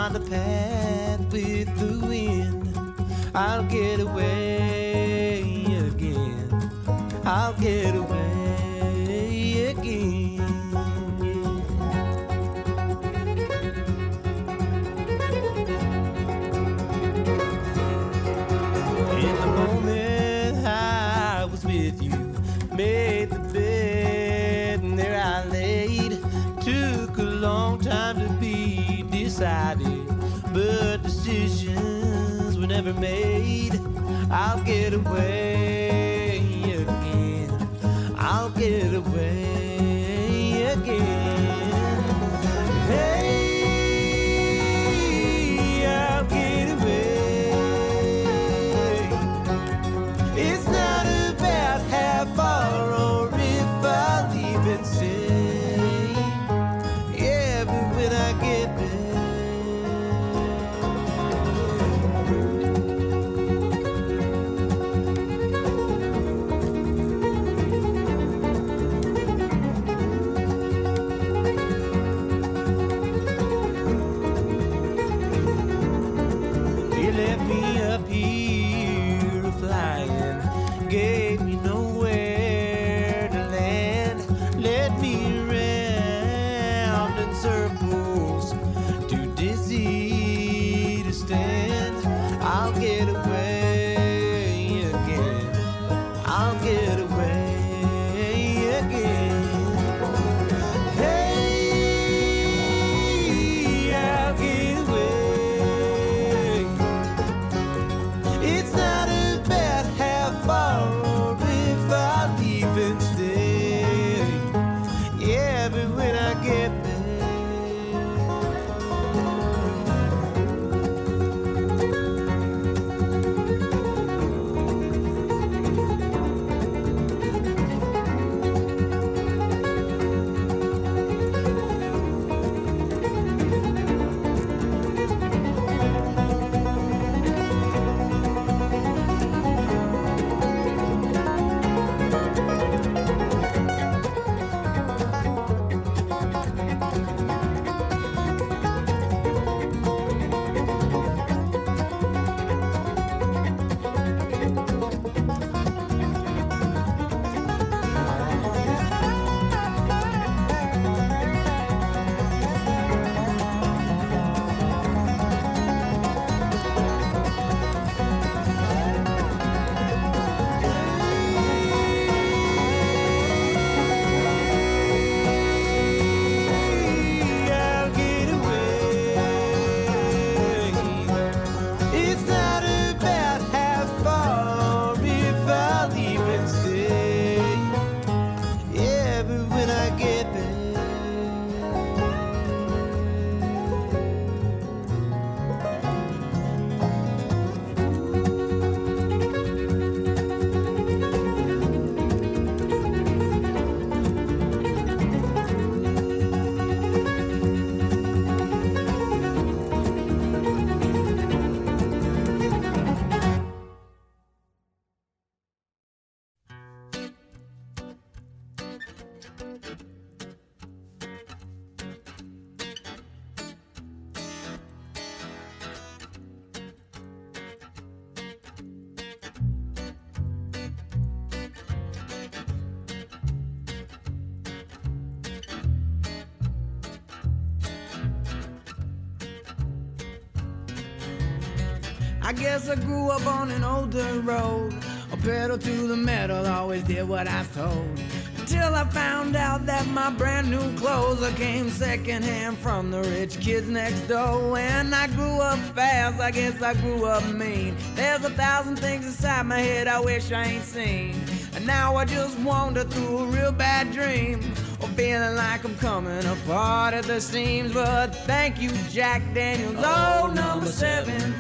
I 242.69 242.75
grew 242.77 243.11
up 243.11 243.27
on 243.27 243.51
an 243.51 243.65
older 243.65 244.21
road. 244.21 244.75
A 245.13 245.17
pedal 245.17 245.59
to 245.59 245.87
the 245.89 245.97
metal, 245.97 246.47
always 246.47 246.83
did 246.85 247.09
what 247.09 247.27
I 247.27 247.41
was 247.41 247.49
told. 247.49 248.01
Until 248.39 248.75
I 248.75 248.85
found 248.85 249.35
out 249.37 249.67
that 249.67 249.87
my 249.89 250.11
brand 250.11 250.51
new 250.51 250.77
clothes 250.77 251.23
I 251.23 251.33
came 251.33 251.71
secondhand 251.71 252.59
from 252.59 252.91
the 252.91 253.03
rich 253.03 253.41
kids 253.41 253.69
next 253.69 254.01
door. 254.09 254.53
When 254.53 254.93
I 254.93 255.07
grew 255.09 255.41
up 255.41 255.59
fast, 255.75 256.21
I 256.21 256.31
guess 256.31 256.61
I 256.61 256.75
grew 256.75 257.05
up 257.05 257.25
mean. 257.33 257.77
There's 257.95 258.25
a 258.25 258.31
thousand 258.31 258.77
things 258.77 259.07
inside 259.07 259.47
my 259.47 259.61
head 259.61 259.89
I 259.89 260.01
wish 260.01 260.31
I 260.33 260.45
ain't 260.45 260.65
seen. 260.65 261.15
And 261.55 261.67
now 261.67 261.97
I 261.97 262.05
just 262.05 262.39
wander 262.41 262.85
through 262.85 263.19
a 263.19 263.27
real 263.27 263.53
bad 263.53 263.93
dream. 263.93 264.41
Or 264.81 264.89
feeling 264.89 265.37
like 265.37 265.65
I'm 265.65 265.77
coming 265.77 266.25
apart 266.25 266.95
at 266.95 267.05
the 267.05 267.21
seams. 267.21 267.73
But 267.73 268.15
thank 268.27 268.61
you, 268.61 268.71
Jack 268.89 269.23
Daniels. 269.35 269.77
Oh, 269.79 270.33
number 270.35 270.67
seven. 270.67 271.35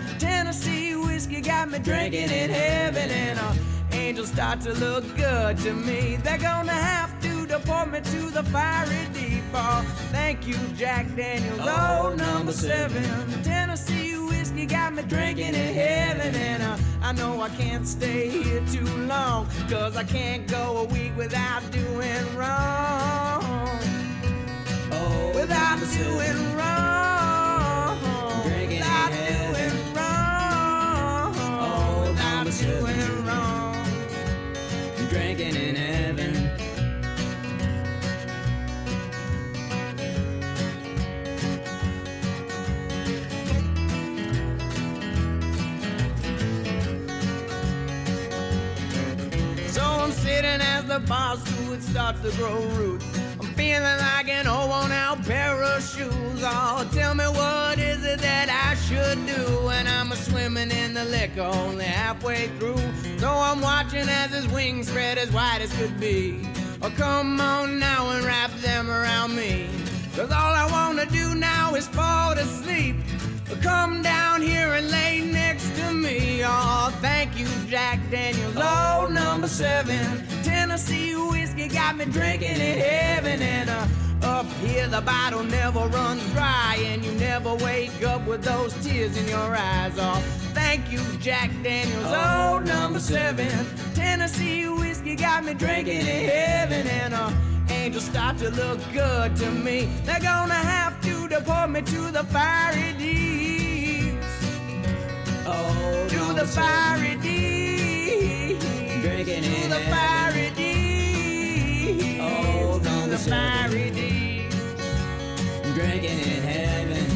Got 1.50 1.68
me 1.72 1.80
drinking 1.80 2.30
in 2.30 2.48
heaven. 2.48 3.10
And 3.10 3.36
uh, 3.36 3.52
angels 3.90 4.28
start 4.28 4.60
to 4.60 4.72
look 4.74 5.04
good 5.16 5.58
to 5.58 5.72
me. 5.72 6.14
They're 6.22 6.38
gonna 6.38 6.70
have 6.70 7.20
to 7.22 7.44
deport 7.44 7.90
me 7.90 8.00
to 8.00 8.30
the 8.30 8.44
fiery 8.44 9.08
deep. 9.12 9.42
Oh, 9.52 9.82
thank 10.12 10.46
you, 10.46 10.54
Jack 10.76 11.06
Daniels. 11.16 11.58
Oh, 11.60 12.14
number 12.16 12.52
seven. 12.52 13.02
Tennessee 13.42 14.16
whiskey 14.16 14.64
got 14.64 14.94
me 14.94 15.02
drinking 15.02 15.56
in 15.56 15.74
heaven. 15.74 16.36
And 16.36 16.62
uh, 16.62 16.78
I 17.02 17.12
know 17.14 17.42
I 17.42 17.48
can't 17.48 17.86
stay 17.86 18.28
here 18.28 18.62
too 18.70 18.86
long. 19.08 19.48
Cause 19.68 19.96
I 19.96 20.04
can't 20.04 20.46
go 20.46 20.76
a 20.78 20.84
week 20.84 21.16
without 21.16 21.68
doing 21.72 22.36
wrong. 22.36 23.42
Oh, 24.92 25.32
Without 25.34 25.80
doing 25.98 26.56
wrong. 26.56 26.89
Number 32.62 32.92
doing 32.92 33.24
wrong. 33.26 33.84
Drinking 35.08 35.56
in 35.56 35.76
heaven. 35.76 36.34
So 49.68 49.82
I'm 49.82 50.12
sitting 50.12 50.44
as 50.44 50.84
the 50.86 51.00
boss 51.06 51.42
to 51.44 51.72
it 51.72 51.82
starts 51.82 52.20
to 52.20 52.30
grow 52.36 52.60
roots. 52.76 53.09
Feeling 53.60 53.82
like 53.82 54.26
an 54.30 54.46
old 54.46 54.70
worn 54.70 54.90
out 54.90 55.22
pair 55.26 55.62
of 55.62 55.82
shoes. 55.82 56.40
Oh, 56.42 56.88
tell 56.94 57.14
me 57.14 57.24
what 57.24 57.78
is 57.78 58.02
it 58.06 58.18
that 58.20 58.48
I 58.48 58.74
should 58.86 59.26
do 59.26 59.66
when 59.66 59.86
I'm 59.86 60.10
a 60.12 60.16
swimming 60.16 60.70
in 60.70 60.94
the 60.94 61.04
liquor 61.04 61.42
only 61.42 61.84
halfway 61.84 62.48
through. 62.58 62.78
So 63.18 63.28
I'm 63.28 63.60
watching 63.60 64.08
as 64.08 64.30
his 64.30 64.48
wings 64.48 64.88
spread 64.88 65.18
as 65.18 65.30
wide 65.30 65.60
as 65.60 65.70
could 65.76 66.00
be. 66.00 66.40
Oh, 66.80 66.90
come 66.96 67.38
on 67.38 67.78
now 67.78 68.08
and 68.12 68.24
wrap 68.24 68.50
them 68.62 68.88
around 68.88 69.36
me. 69.36 69.68
Cause 70.16 70.32
all 70.32 70.54
I 70.54 70.66
wanna 70.72 71.04
do 71.04 71.34
now 71.34 71.74
is 71.74 71.86
fall 71.86 72.34
to 72.34 72.46
sleep. 72.46 72.96
Come 73.58 74.00
down 74.00 74.40
here 74.40 74.74
and 74.74 74.90
lay 74.90 75.20
next 75.20 75.76
to 75.76 75.92
me. 75.92 76.42
Oh, 76.44 76.96
thank 77.00 77.38
you, 77.38 77.46
Jack 77.68 77.98
Daniels. 78.10 78.54
Oh, 78.56 79.08
number 79.10 79.48
seven. 79.48 80.26
Tennessee 80.42 81.14
whiskey 81.14 81.68
got 81.68 81.96
me 81.96 82.06
drinking 82.06 82.52
in 82.52 82.78
heaven. 82.78 83.42
And 83.42 83.68
uh, 83.68 83.86
up 84.22 84.46
here, 84.64 84.86
the 84.86 85.00
bottle 85.00 85.42
never 85.42 85.80
runs 85.88 86.24
dry. 86.32 86.78
And 86.86 87.04
you 87.04 87.12
never 87.12 87.54
wake 87.56 88.02
up 88.02 88.26
with 88.26 88.42
those 88.42 88.72
tears 88.84 89.16
in 89.16 89.28
your 89.28 89.56
eyes. 89.56 89.92
Oh, 89.98 90.22
thank 90.54 90.90
you, 90.90 91.02
Jack 91.18 91.50
Daniels. 91.62 92.06
Oh, 92.06 92.62
number 92.64 93.00
seven. 93.00 93.50
Tennessee 93.94 94.68
whiskey 94.68 95.16
got 95.16 95.44
me 95.44 95.54
drinking 95.54 96.00
in 96.00 96.28
heaven. 96.30 96.86
And 96.86 97.14
uh, 97.14 97.32
angels 97.68 98.04
start 98.04 98.38
to 98.38 98.50
look 98.50 98.80
good 98.92 99.36
to 99.36 99.50
me. 99.50 99.88
They're 100.04 100.20
gonna 100.20 100.54
have 100.54 101.00
to 101.02 101.28
deport 101.28 101.70
me 101.70 101.82
to 101.82 102.10
the 102.10 102.24
fiery 102.24 102.94
deeps. 102.96 103.39
Oh, 105.52 106.06
To 106.08 106.34
the 106.34 106.46
fiery 106.46 107.16
deeps. 107.16 108.64
Drinking 109.02 109.42
To 109.42 109.68
the 109.68 109.80
fiery 109.90 110.50
deeps. 110.56 112.20
Oh, 112.22 112.78
To 112.78 113.10
the 113.10 113.18
fiery 113.18 113.90
deeps. 113.90 114.56
Drinking 115.74 116.20
in 116.20 116.42
heaven. 116.42 117.09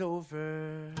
Over. 0.00 0.92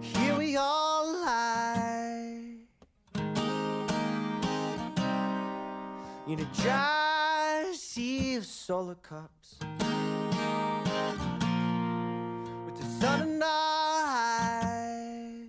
Here 0.00 0.36
we 0.36 0.56
all 0.56 1.12
lie 1.20 2.58
in 6.28 6.38
a 6.38 6.44
dry 6.62 7.72
sea 7.74 8.36
of 8.36 8.46
Solo 8.46 8.94
cups 8.94 9.56
with 12.66 12.76
the 12.78 12.86
sun 13.00 13.22
in 13.22 13.42
our 13.42 14.04
eyes. 14.06 15.48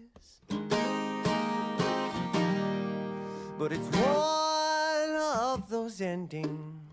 But 3.60 3.74
it's 3.74 3.90
one 3.96 5.16
of 5.18 5.70
those 5.70 6.02
endings 6.02 6.85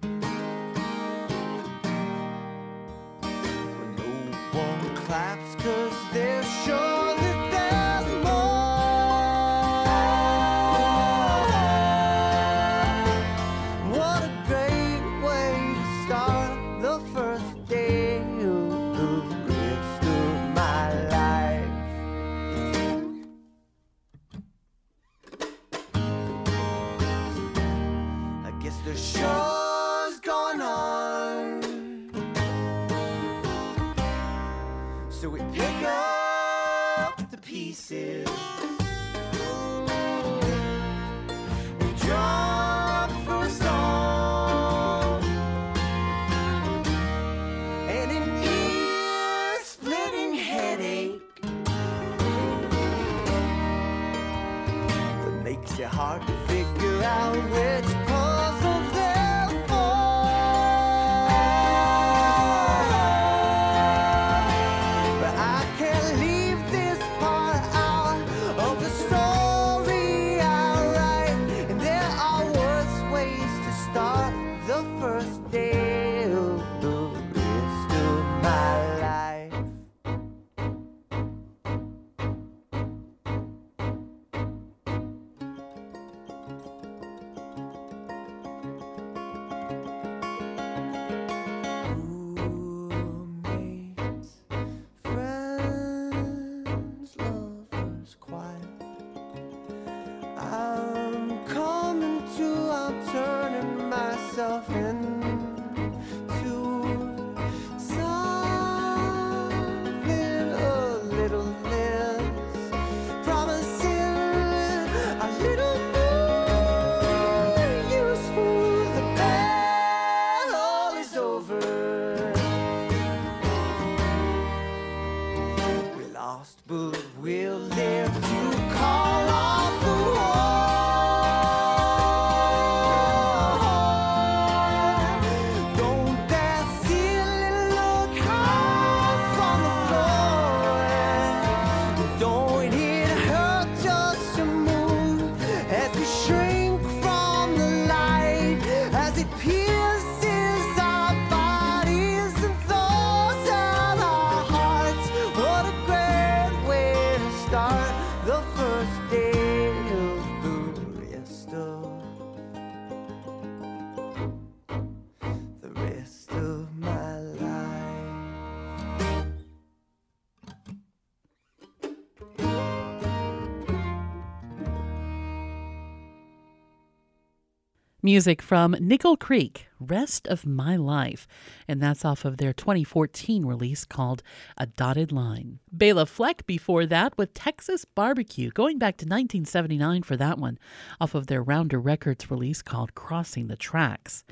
Music 178.04 178.42
from 178.42 178.74
Nickel 178.80 179.16
Creek, 179.16 179.68
Rest 179.86 180.26
of 180.26 180.46
My 180.46 180.76
Life, 180.76 181.26
and 181.68 181.80
that's 181.80 182.04
off 182.04 182.24
of 182.24 182.36
their 182.36 182.52
2014 182.52 183.44
release 183.44 183.84
called 183.84 184.22
A 184.56 184.66
Dotted 184.66 185.12
Line. 185.12 185.58
Bela 185.70 186.06
Fleck 186.06 186.46
before 186.46 186.86
that 186.86 187.16
with 187.18 187.34
Texas 187.34 187.84
Barbecue, 187.84 188.50
going 188.50 188.78
back 188.78 188.96
to 188.98 189.04
1979 189.04 190.02
for 190.02 190.16
that 190.16 190.38
one, 190.38 190.58
off 191.00 191.14
of 191.14 191.26
their 191.26 191.42
Rounder 191.42 191.80
Records 191.80 192.30
release 192.30 192.62
called 192.62 192.94
Crossing 192.94 193.48
the 193.48 193.56
Tracks. 193.56 194.24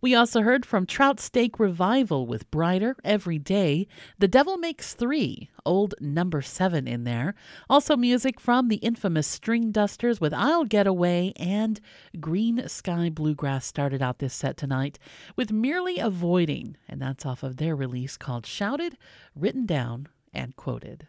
We 0.00 0.14
also 0.14 0.42
heard 0.42 0.64
from 0.64 0.86
Trout 0.86 1.20
Steak 1.20 1.58
Revival 1.58 2.26
with 2.26 2.50
Brighter 2.50 2.96
Every 3.04 3.38
Day, 3.38 3.86
The 4.18 4.28
Devil 4.28 4.58
Makes 4.58 4.94
Three, 4.94 5.50
old 5.64 5.94
number 6.00 6.42
seven 6.42 6.86
in 6.86 7.04
there. 7.04 7.34
Also, 7.68 7.96
music 7.96 8.40
from 8.40 8.68
the 8.68 8.76
infamous 8.76 9.38
Stringdusters 9.38 10.20
with 10.20 10.34
I'll 10.34 10.64
Get 10.64 10.86
Away 10.86 11.32
and 11.36 11.80
Greensky 12.16 13.14
Bluegrass 13.14 13.66
started 13.66 14.02
out 14.02 14.18
this 14.18 14.34
set 14.34 14.56
tonight 14.56 14.91
with 15.36 15.52
Merely 15.52 15.98
Avoiding, 15.98 16.76
and 16.88 17.00
that's 17.00 17.26
off 17.26 17.42
of 17.42 17.56
their 17.56 17.76
release 17.76 18.16
called 18.16 18.46
Shouted, 18.46 18.96
Written 19.34 19.66
Down, 19.66 20.08
and 20.32 20.56
Quoted. 20.56 21.06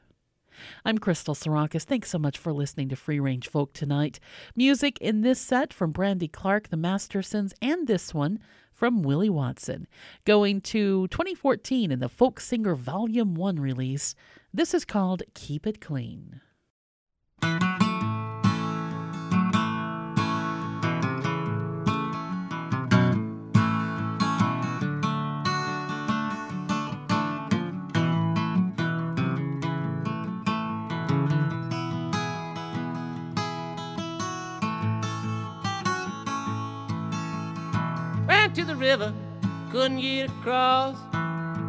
I'm 0.85 0.97
Crystal 0.97 1.35
Sarakas. 1.35 1.83
Thanks 1.83 2.09
so 2.09 2.19
much 2.19 2.37
for 2.37 2.53
listening 2.53 2.89
to 2.89 2.95
Free 2.95 3.19
Range 3.19 3.47
Folk 3.47 3.73
tonight. 3.73 4.19
Music 4.55 4.99
in 4.99 5.21
this 5.21 5.39
set 5.39 5.73
from 5.73 5.91
Brandy 5.91 6.27
Clark, 6.27 6.69
the 6.69 6.77
Mastersons, 6.77 7.53
and 7.61 7.87
this 7.87 8.13
one 8.13 8.39
from 8.71 9.03
Willie 9.03 9.29
Watson. 9.29 9.87
Going 10.25 10.61
to 10.61 11.07
2014 11.07 11.91
in 11.91 11.99
the 11.99 12.09
Folk 12.09 12.39
Singer 12.39 12.75
Volume 12.75 13.35
1 13.35 13.57
release, 13.57 14.15
this 14.53 14.73
is 14.73 14.85
called 14.85 15.23
Keep 15.33 15.67
It 15.67 15.81
Clean. 15.81 16.41
To 38.55 38.63
the 38.63 38.75
river, 38.75 39.11
couldn't 39.71 39.99
get 39.99 40.29
across. 40.29 40.95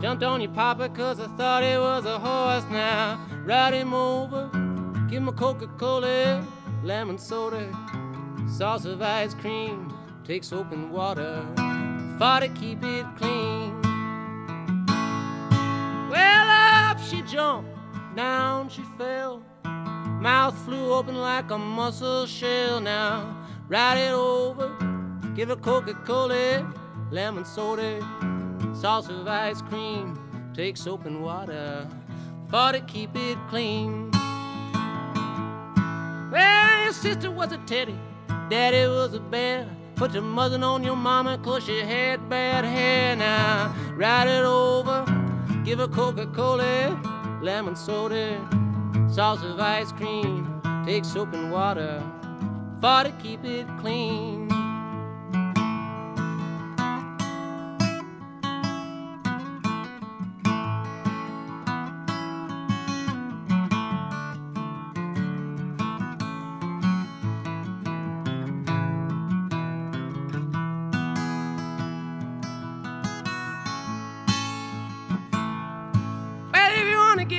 Jumped 0.02 0.22
on 0.22 0.42
your 0.42 0.50
papa 0.50 0.90
cause 0.90 1.18
I 1.18 1.28
thought 1.28 1.62
it 1.62 1.80
was 1.80 2.04
a 2.04 2.18
horse 2.18 2.64
now. 2.70 3.18
Ride 3.46 3.72
him 3.72 3.94
over, 3.94 4.50
give 5.08 5.22
him 5.22 5.28
a 5.28 5.32
Coca 5.32 5.66
Cola, 5.78 6.46
lemon 6.82 7.16
soda, 7.16 7.72
sauce 8.54 8.84
of 8.84 9.00
ice 9.00 9.32
cream, 9.32 9.90
take 10.24 10.44
soap 10.44 10.72
and 10.72 10.90
water. 10.90 11.42
for 12.18 12.40
to 12.40 12.48
keep 12.48 12.84
it 12.84 13.06
clean. 13.16 13.80
Well, 16.10 16.48
up 16.50 17.00
she 17.00 17.22
jumped, 17.22 17.70
down 18.14 18.68
she 18.68 18.82
fell. 18.98 19.42
Mouth 19.64 20.56
flew 20.66 20.92
open 20.92 21.14
like 21.14 21.50
a 21.50 21.56
mussel 21.56 22.26
shell. 22.26 22.78
Now, 22.78 23.42
ride 23.68 23.96
it 23.96 24.12
over, 24.12 24.76
give 25.34 25.48
her 25.48 25.56
Coca 25.56 25.94
Cola, 25.94 26.64
lemon 27.10 27.44
soda, 27.44 28.00
sauce 28.72 29.08
of 29.08 29.26
ice 29.26 29.60
cream, 29.62 30.16
take 30.54 30.76
soap 30.76 31.06
and 31.06 31.22
water 31.22 31.88
for 32.48 32.72
to 32.72 32.80
keep 32.80 33.10
it 33.14 33.36
clean. 33.48 34.10
Well, 36.30 36.82
your 36.84 36.92
sister 36.92 37.30
was 37.30 37.52
a 37.52 37.58
teddy, 37.66 37.98
daddy 38.48 38.86
was 38.86 39.14
a 39.14 39.20
bear. 39.20 39.68
Put 39.96 40.12
your 40.12 40.22
mother 40.22 40.60
on 40.64 40.82
your 40.82 40.96
mama 40.96 41.38
cause 41.38 41.64
she 41.64 41.78
had 41.78 42.28
bad 42.28 42.64
hair. 42.64 43.14
Now, 43.14 43.74
ride 43.94 44.26
it 44.26 44.44
over, 44.44 45.04
give 45.64 45.78
her 45.78 45.88
Coca 45.88 46.26
Cola, 46.26 47.00
lemon 47.42 47.76
soda, 47.76 48.40
sauce 49.12 49.42
of 49.44 49.60
ice 49.60 49.92
cream, 49.92 50.60
take 50.84 51.04
soap 51.04 51.32
and 51.32 51.52
water 51.52 52.02
for 52.80 53.04
to 53.04 53.12
keep 53.22 53.44
it 53.44 53.66
clean. 53.78 54.63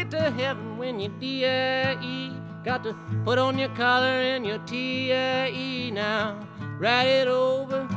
Get 0.05 0.19
to 0.19 0.31
heaven 0.31 0.77
when 0.77 0.99
you 0.99 1.09
D-I-E, 1.19 2.31
got 2.63 2.83
to 2.83 2.95
put 3.23 3.37
on 3.37 3.57
your 3.57 3.69
collar 3.69 4.07
and 4.07 4.45
your 4.45 4.59
T-I-E 4.59 5.91
now. 5.91 6.39
Ride 6.77 7.07
it 7.07 7.27
over, 7.27 7.87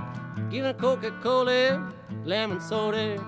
give 0.51 0.65
it 0.65 0.79
Coca-Cola, 0.79 1.93
lemon 2.25 2.61
soda, 2.61 3.19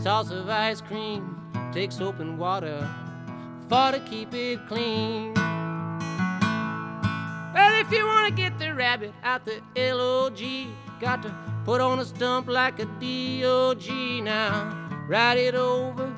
sauce 0.00 0.30
of 0.30 0.48
ice 0.48 0.80
cream, 0.80 1.40
take 1.72 1.90
soap 1.90 2.20
and 2.20 2.38
water 2.38 2.88
for 3.68 3.92
to 3.92 4.00
keep 4.00 4.32
it 4.34 4.60
clean. 4.68 5.34
Well, 7.54 7.80
if 7.80 7.90
you 7.90 8.06
want 8.06 8.28
to 8.28 8.34
get 8.34 8.58
the 8.58 8.74
rabbit 8.74 9.12
out 9.22 9.44
the 9.44 9.60
L-O-G, 9.76 10.68
got 11.00 11.22
to 11.22 11.34
put 11.64 11.80
on 11.80 11.98
a 11.98 12.04
stump 12.04 12.48
like 12.48 12.78
a 12.78 12.84
D-O-G 13.00 14.20
now. 14.20 14.80
Ride 15.08 15.38
it 15.38 15.54
over, 15.54 16.14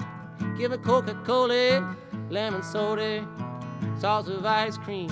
give 0.57 0.73
it 0.73 0.83
Coca-Cola, 0.83 1.97
lemon 2.31 2.63
soda, 2.63 3.27
sauce 3.99 4.29
of 4.29 4.45
ice 4.45 4.79
cream, 4.79 5.11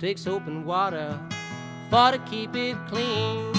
take 0.00 0.18
soap 0.18 0.46
and 0.46 0.64
water 0.64 1.18
for 1.90 2.12
to 2.12 2.18
keep 2.30 2.54
it 2.56 2.76
clean. 2.88 3.52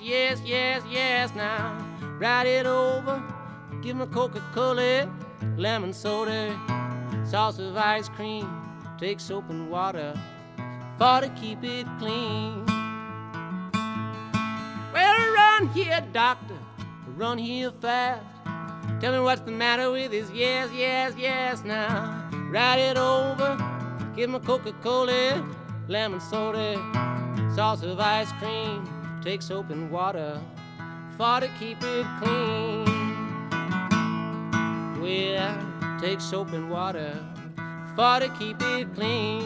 Yes, 0.00 0.40
yes, 0.44 0.82
yes 0.90 1.34
now. 1.34 1.76
Ride 2.18 2.46
it 2.46 2.66
over, 2.66 3.22
give 3.82 3.96
him 3.96 4.02
a 4.02 4.06
Coca-Cola, 4.06 5.08
lemon 5.56 5.92
soda, 5.92 6.58
sauce 7.24 7.58
of 7.58 7.76
ice 7.76 8.08
cream, 8.08 8.48
take 8.98 9.20
soap 9.20 9.50
and 9.50 9.70
water 9.70 10.14
for 10.98 11.20
to 11.20 11.28
keep 11.40 11.62
it 11.62 11.86
clean. 11.98 12.64
Well, 14.92 15.32
run 15.34 15.68
here, 15.68 16.02
doctor, 16.12 16.58
run 17.16 17.38
here 17.38 17.70
fast. 17.70 18.24
Tell 19.00 19.12
me 19.12 19.20
what's 19.20 19.42
the 19.42 19.50
matter 19.50 19.90
with 19.90 20.12
his 20.12 20.30
yes, 20.30 20.70
yes, 20.74 21.12
yes 21.18 21.62
now. 21.64 22.30
Ride 22.50 22.78
it 22.78 22.96
over, 22.96 23.58
give 24.16 24.30
him 24.30 24.36
a 24.36 24.40
Coca-Cola, 24.40 25.46
lemon 25.88 26.20
soda, 26.20 26.76
sauce 27.54 27.82
of 27.82 28.00
ice 28.00 28.32
cream, 28.32 28.84
take 29.26 29.42
soap 29.42 29.70
and 29.70 29.90
water 29.90 30.40
for 31.16 31.40
to 31.40 31.48
keep 31.58 31.78
it 31.82 32.06
clean. 32.22 32.84
Well, 35.02 35.98
take 36.00 36.20
soap 36.20 36.52
and 36.52 36.70
water 36.70 37.12
for 37.96 38.20
to 38.20 38.28
keep 38.38 38.62
it 38.62 38.94
clean. 38.94 39.42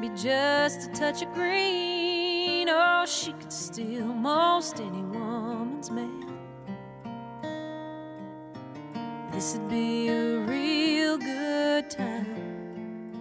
Maybe 0.00 0.14
just 0.16 0.88
a 0.88 0.92
touch 0.92 1.20
of 1.20 1.34
green. 1.34 2.70
Oh, 2.70 3.04
she 3.06 3.34
could 3.34 3.52
steal 3.52 4.06
most 4.06 4.80
any 4.80 5.02
woman's 5.02 5.90
man. 5.90 6.38
This'd 9.30 9.68
be 9.68 10.08
a 10.08 10.38
real 10.38 11.18
good 11.18 11.90
time 11.90 13.12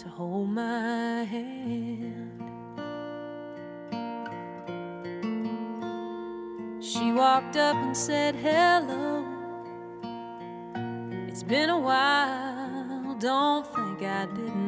to 0.00 0.08
hold 0.08 0.48
my 0.48 1.22
hand. 1.22 2.42
She 6.80 7.12
walked 7.12 7.56
up 7.56 7.76
and 7.76 7.96
said, 7.96 8.34
Hello. 8.34 9.24
It's 11.28 11.44
been 11.44 11.70
a 11.70 11.78
while, 11.78 13.14
don't 13.20 13.64
think 13.76 14.02
I 14.02 14.26
didn't 14.26 14.65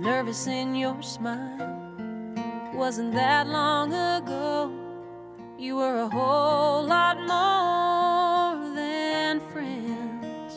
nervous 0.00 0.46
in 0.46 0.74
your 0.74 1.02
smile. 1.02 1.74
Wasn't 2.74 3.12
that 3.14 3.48
long 3.48 3.92
ago, 3.92 4.70
you 5.58 5.76
were 5.76 6.02
a 6.02 6.08
whole 6.08 6.84
lot 6.84 7.16
more 7.18 8.74
than 8.74 9.40
friends. 9.52 10.54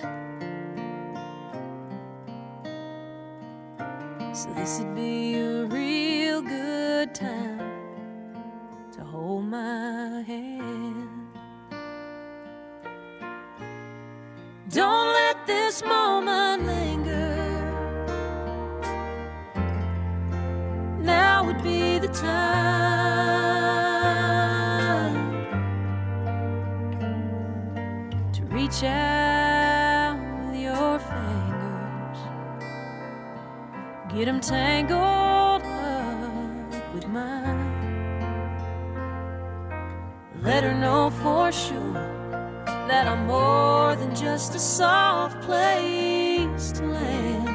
So 4.37 4.53
this'd 4.53 4.93
be 4.95 5.35
a 5.35 5.65
real 5.65 6.41
good 6.41 7.15
time 7.15 7.59
to 8.93 9.03
hold 9.03 9.45
my 9.45 10.21
hand. 10.21 11.09
Don't 14.69 15.13
let 15.13 15.47
this 15.47 15.83
moment 15.83 16.50
the 22.01 22.07
time 22.07 22.31
to 28.33 28.41
reach 28.45 28.83
out 28.83 30.17
with 30.45 30.55
your 30.59 30.97
fingers, 30.97 32.19
get 34.09 34.27
'em 34.27 34.39
tangled 34.39 35.61
up 35.61 35.61
with 36.91 37.07
mine. 37.07 37.69
Let 40.41 40.63
her 40.63 40.73
know 40.73 41.11
for 41.11 41.51
sure 41.51 42.09
that 42.87 43.07
I'm 43.07 43.27
more 43.27 43.95
than 43.95 44.15
just 44.15 44.55
a 44.55 44.59
soft 44.59 45.39
place 45.41 46.71
to 46.71 46.83
land. 46.83 47.50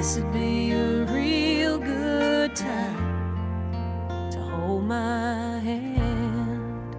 This'd 0.00 0.32
be 0.32 0.72
a 0.72 1.04
real 1.12 1.76
good 1.76 2.56
time 2.56 4.30
to 4.30 4.38
hold 4.40 4.84
my 4.84 5.58
hand. 5.58 6.96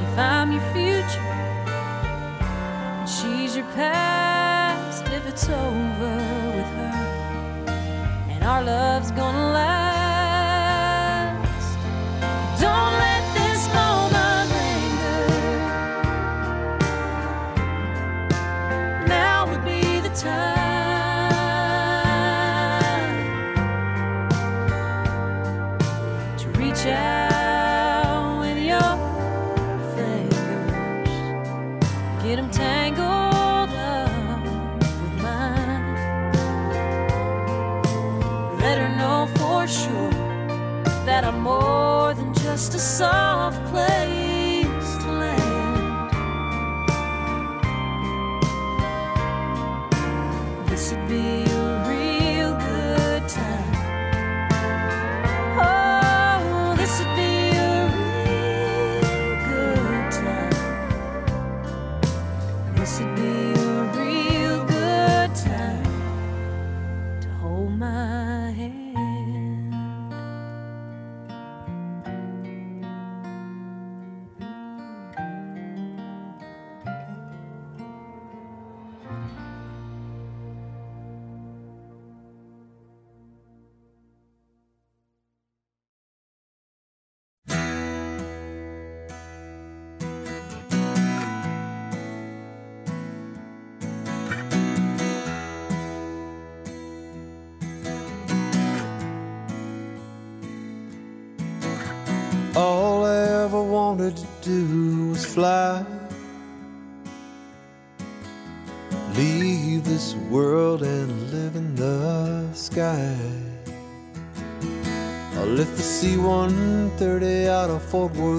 If 0.00 0.18
I'm 0.18 0.50
your 0.50 0.62
future 0.72 1.20
and 2.96 3.06
she's 3.06 3.56
your 3.56 3.66
past, 3.74 5.04
if 5.12 5.26
it's 5.28 5.46
over 5.50 6.16
with 6.56 6.70
her 6.78 7.66
and 8.30 8.42
our 8.42 8.64
love's 8.64 9.10
gonna 9.10 9.52
last. 9.52 9.77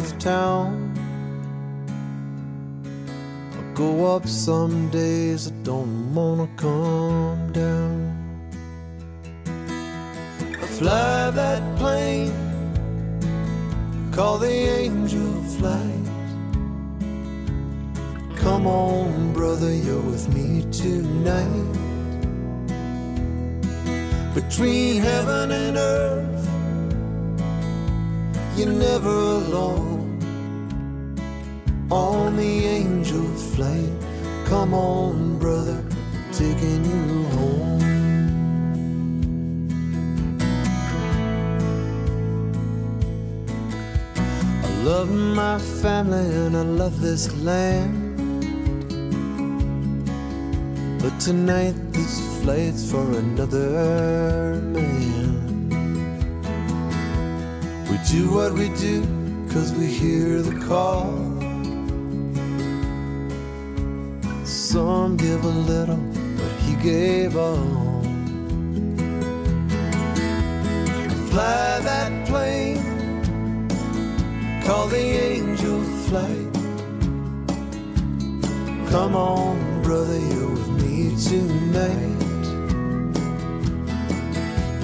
Worth 0.10 0.19
town. 0.19 0.94
I 3.53 3.73
go 3.76 4.15
up 4.15 4.27
some 4.27 4.90
days, 4.90 5.48
I 5.48 5.52
don't 5.64 6.15
wanna 6.15 6.48
come 6.56 7.52
down. 7.52 7.95
I 10.64 10.68
fly 10.77 11.30
that 11.31 11.61
plane 11.77 12.34
call 14.11 14.40
the 14.40 14.57
angel 14.81 15.31
flight. 15.57 16.07
Come 18.38 18.65
on, 18.65 19.34
brother, 19.34 19.72
you're 19.72 20.02
with 20.02 20.27
me 20.34 20.65
tonight. 20.72 21.76
Between 24.34 25.02
heaven 25.02 25.52
and 25.52 25.77
earth, 25.77 26.48
you're 28.57 28.73
never 28.73 29.10
alone. 29.10 29.89
On 31.91 32.36
the 32.36 32.66
angel 32.66 33.26
flight, 33.56 33.90
come 34.45 34.76
on, 34.76 35.40
brother, 35.40 35.84
taking 36.32 36.86
you 36.86 37.24
home. 37.30 37.82
I 44.64 44.84
love 44.84 45.10
my 45.10 45.57
family 45.57 46.30
and 46.45 46.56
I 46.56 46.61
love 46.61 47.02
this 47.02 47.36
land. 47.38 48.10
But 51.02 51.20
tonight 51.20 51.74
this 51.91 52.20
flight's 52.44 52.91
for 52.91 53.02
another 53.02 54.61
man. 54.61 55.70
We 57.90 57.98
do 58.11 58.32
what 58.32 58.53
we 58.53 58.70
do 58.78 59.02
cause 59.52 59.74
we 59.74 59.88
hear 59.88 60.44
the 60.44 60.64
call. 60.68 61.28
Some 64.70 65.18
give 65.18 65.44
a 65.46 65.48
little, 65.48 65.98
but 66.38 66.52
he 66.62 66.76
gave 66.76 67.36
all. 67.36 68.04
Fly 71.32 71.80
that 71.90 72.28
plane, 72.28 72.78
call 74.64 74.88
the 74.88 75.06
angel 75.32 75.82
flight. 76.06 76.54
Come 78.91 79.16
on, 79.16 79.82
brother, 79.82 80.20
you're 80.20 80.52
with 80.52 80.70
me 80.84 81.16
tonight. 81.30 82.20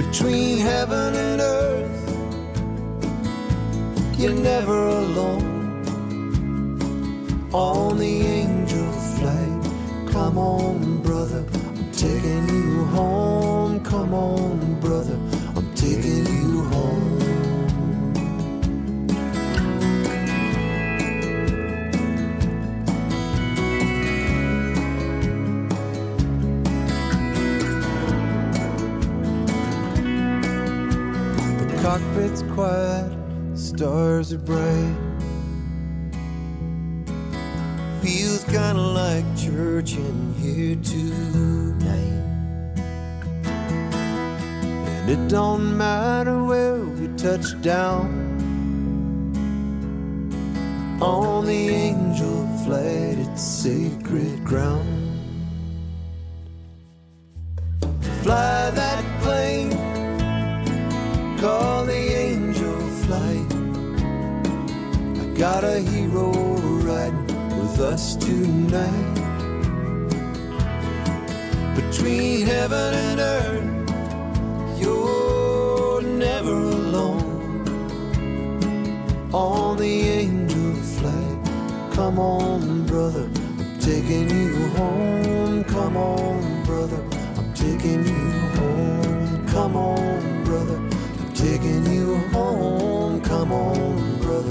Between 0.01 0.57
heaven 0.57 1.13
and 1.13 1.41
earth, 1.41 2.07
you're 4.17 4.33
never 4.51 4.87
alone. 4.87 5.53
On 7.53 7.99
the 7.99 8.15
angel 8.41 8.91
flight, 9.15 9.54
come 10.15 10.37
on, 10.37 11.01
brother, 11.01 11.43
I'm 11.53 11.91
taking 11.91 12.47
you 12.47 12.85
home. 12.85 13.83
Come 13.83 14.13
on, 14.13 14.79
brother, 14.79 15.19
I'm 15.57 15.75
taking 15.75 16.25
you 16.25 16.63
home. 16.71 17.19
The 31.59 31.77
cockpit's 31.81 32.41
quiet, 32.53 33.11
the 33.51 33.57
stars 33.57 34.31
are 34.31 34.37
bright. 34.37 35.14
Feels 38.05 38.43
kinda 38.43 38.83
like 39.01 39.25
church 39.35 39.95
in 39.95 40.35
here 40.39 40.75
tonight. 40.75 42.21
And 44.91 45.09
it 45.09 45.27
don't 45.27 45.75
matter 45.75 46.43
where 46.43 46.83
we 46.83 47.07
touch 47.17 47.59
down. 47.63 48.05
On 51.01 51.47
the 51.47 51.69
angel 51.69 52.47
flight, 52.63 53.17
it's 53.25 53.41
sacred 53.41 54.43
ground. 54.43 54.85
Fly 58.21 58.69
that 58.81 59.03
plane, 59.23 59.71
call 61.39 61.85
the 61.85 62.03
angel 62.27 62.79
flight. 63.03 63.51
I 65.21 65.25
got 65.35 65.63
a 65.63 65.79
hero 65.79 66.44
with 67.75 67.85
us 67.93 68.15
tonight. 68.15 69.15
Between 71.75 72.45
heaven 72.45 72.93
and 72.93 73.19
earth, 73.19 74.79
you're 74.79 76.01
never 76.01 76.51
alone. 76.51 77.65
On 79.33 79.77
the 79.77 80.01
angel 80.21 80.73
flight, 80.95 81.93
come 81.93 82.17
on, 82.19 82.85
brother, 82.85 83.27
I'm 83.59 83.79
taking 83.79 84.29
you 84.29 84.67
home. 84.77 85.63
Come 85.65 85.97
on, 85.97 86.63
brother, 86.63 87.01
I'm 87.37 87.53
taking 87.53 88.05
you 88.05 88.31
home. 88.59 89.47
Come 89.47 89.75
on, 89.75 90.43
brother, 90.45 90.77
I'm 90.77 91.33
taking 91.33 91.85
you 91.91 92.15
home. 92.31 93.21
Come 93.21 93.51
on, 93.51 94.19
brother, 94.21 94.44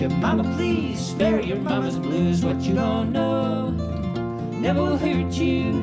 won't? 0.00 0.12
Mama, 0.20 0.42
please 0.56 0.98
spare 0.98 1.40
your 1.40 1.58
mama's 1.58 1.98
blues. 1.98 2.44
What 2.44 2.60
you 2.62 2.74
don't 2.74 3.12
know 3.12 3.70
never 4.60 4.82
will 4.82 4.96
hurt 4.96 5.32
you. 5.34 5.82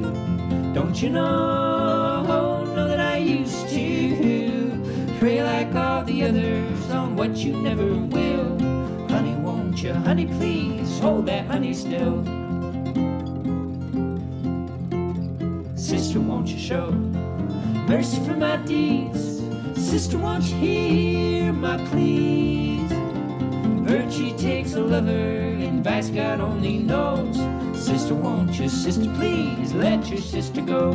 Don't 0.73 1.01
you 1.01 1.09
know? 1.09 2.23
Know 2.75 2.88
that 2.88 2.99
I 2.99 3.17
used 3.17 3.69
to 3.69 5.15
pray 5.19 5.43
like 5.43 5.73
all 5.75 6.03
the 6.03 6.23
others 6.23 6.89
on 6.91 7.15
what 7.15 7.38
you 7.38 7.53
never 7.53 7.85
will. 7.85 8.59
Honey, 9.09 9.35
won't 9.35 9.81
you? 9.83 9.93
Honey, 9.93 10.25
please 10.25 10.99
hold 10.99 11.25
that 11.27 11.45
honey 11.45 11.73
still. 11.73 12.23
Sister, 15.75 16.19
won't 16.19 16.47
you 16.47 16.59
show 16.59 16.91
mercy 17.88 18.23
for 18.25 18.35
my 18.35 18.57
deeds? 18.57 19.41
Sister, 19.75 20.17
won't 20.17 20.43
you 20.45 20.55
hear 20.57 21.53
my 21.53 21.77
pleas? 21.88 22.80
Virtue 23.91 24.34
takes 24.38 24.73
a 24.76 24.80
lover, 24.80 25.09
and 25.09 25.84
vice 25.84 26.09
God 26.09 26.39
only 26.39 26.77
knows. 26.77 27.35
Sister, 27.77 28.15
won't 28.15 28.57
you? 28.57 28.69
Sister, 28.69 29.11
please 29.15 29.73
let 29.73 30.07
your 30.07 30.22
sister 30.22 30.61
go. 30.61 30.93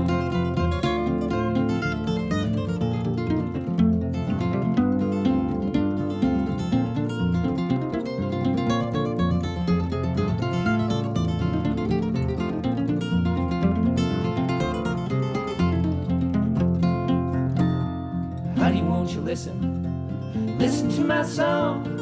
Honey, 18.56 18.82
won't 18.82 19.10
you 19.10 19.20
listen? 19.20 20.56
Listen 20.58 20.88
to 20.92 21.02
my 21.02 21.22
song. 21.22 21.95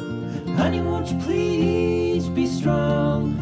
Honey, 0.65 0.81
won't 0.81 1.11
you 1.11 1.19
please 1.19 2.27
be 2.27 2.47
strong? 2.47 3.37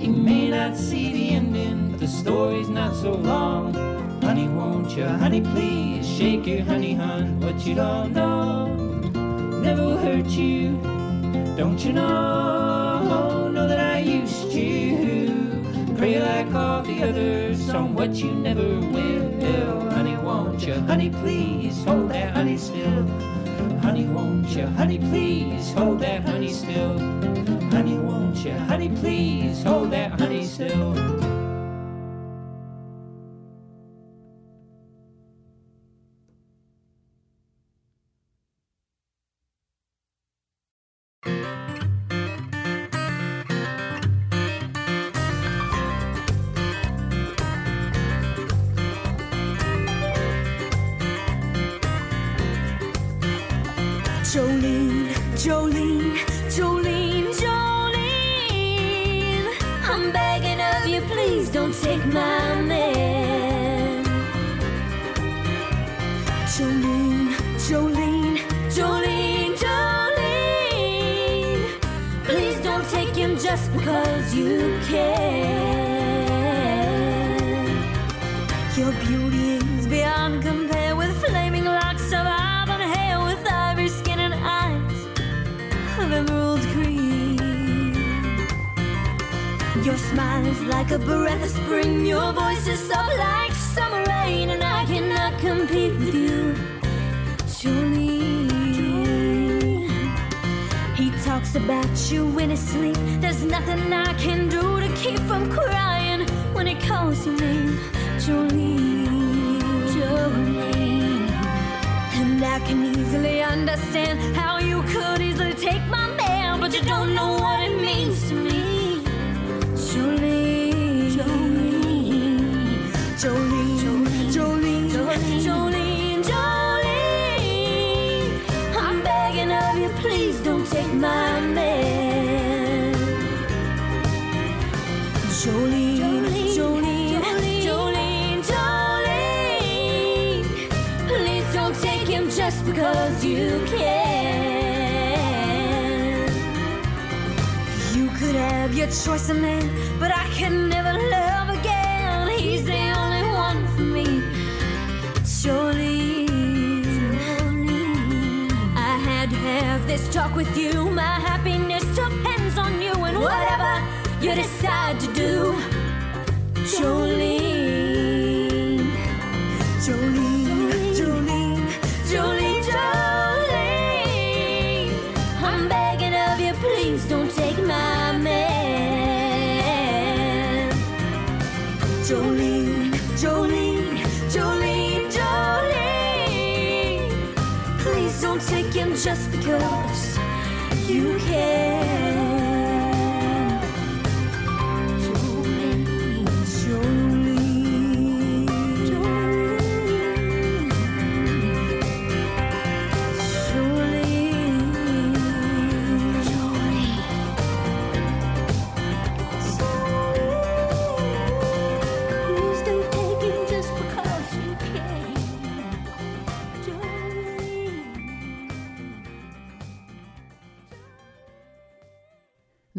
You 0.00 0.10
may 0.10 0.50
not 0.50 0.76
see 0.76 1.12
the 1.12 1.28
ending, 1.30 1.92
but 1.92 2.00
the 2.00 2.08
story's 2.08 2.68
not 2.68 2.96
so 2.96 3.12
long. 3.12 3.72
Honey, 4.20 4.48
won't 4.48 4.96
you? 4.96 5.06
Honey, 5.06 5.42
please 5.42 6.04
shake 6.04 6.44
your 6.44 6.64
honey, 6.64 6.94
hun. 6.94 7.38
What 7.38 7.64
you 7.64 7.76
don't 7.76 8.12
know 8.12 8.66
never 9.62 9.84
will 9.84 9.96
hurt 9.96 10.26
you. 10.26 10.76
Don't 11.56 11.78
you 11.84 11.92
know? 11.92 13.48
Know 13.52 13.68
that 13.68 13.78
I 13.78 14.00
used 14.00 14.50
to 14.50 15.94
pray 15.96 16.18
like 16.18 16.52
all 16.52 16.82
the 16.82 17.00
others 17.04 17.70
on 17.70 17.94
what 17.94 18.12
you 18.16 18.32
never 18.32 18.80
will. 18.80 19.90
Honey, 19.92 20.16
won't 20.16 20.66
you? 20.66 20.74
Honey, 20.80 21.10
please 21.10 21.84
hold 21.84 22.10
that 22.10 22.34
honey 22.34 22.58
still. 22.58 23.06
Honey, 23.84 24.06
won't 24.06 24.48
you? 24.48 24.66
Honey, 24.66 24.98
please 24.98 25.74
hold 25.74 26.00
that 26.00 26.26
honey 26.26 26.48
still. 26.48 26.98
Honey, 27.70 27.98
won't 27.98 28.36
you? 28.38 28.52
Honey, 28.52 28.88
please 28.88 29.62
hold 29.62 29.90
that 29.90 30.18
honey 30.18 30.46
still. 30.46 31.13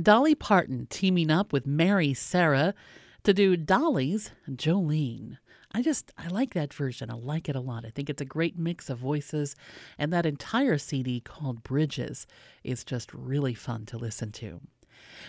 Dolly 0.06 0.36
Parton 0.36 0.86
teaming 0.92 1.32
up 1.32 1.52
with 1.52 1.66
Mary 1.66 2.14
Sarah 2.14 2.76
to 3.24 3.34
do 3.34 3.58
Dolly's 3.58 4.30
Jolene. 4.48 5.40
I 5.72 5.82
just, 5.82 6.14
I 6.16 6.28
like 6.28 6.54
that 6.54 6.72
version. 6.72 7.10
I 7.10 7.16
like 7.16 7.50
it 7.50 7.56
a 7.56 7.60
lot. 7.60 7.86
I 7.88 7.90
think 7.90 8.12
it's 8.12 8.22
a 8.22 8.26
great 8.26 8.56
mix 8.56 8.88
of 8.92 9.00
voices, 9.00 9.56
and 9.98 10.14
that 10.14 10.28
entire 10.28 10.78
CD 10.78 11.22
called 11.22 11.64
Bridges 11.64 12.28
is 12.64 12.84
just 12.84 13.16
really 13.16 13.56
fun 13.56 13.88
to 13.88 13.98
listen 13.98 14.32
to. 14.34 14.62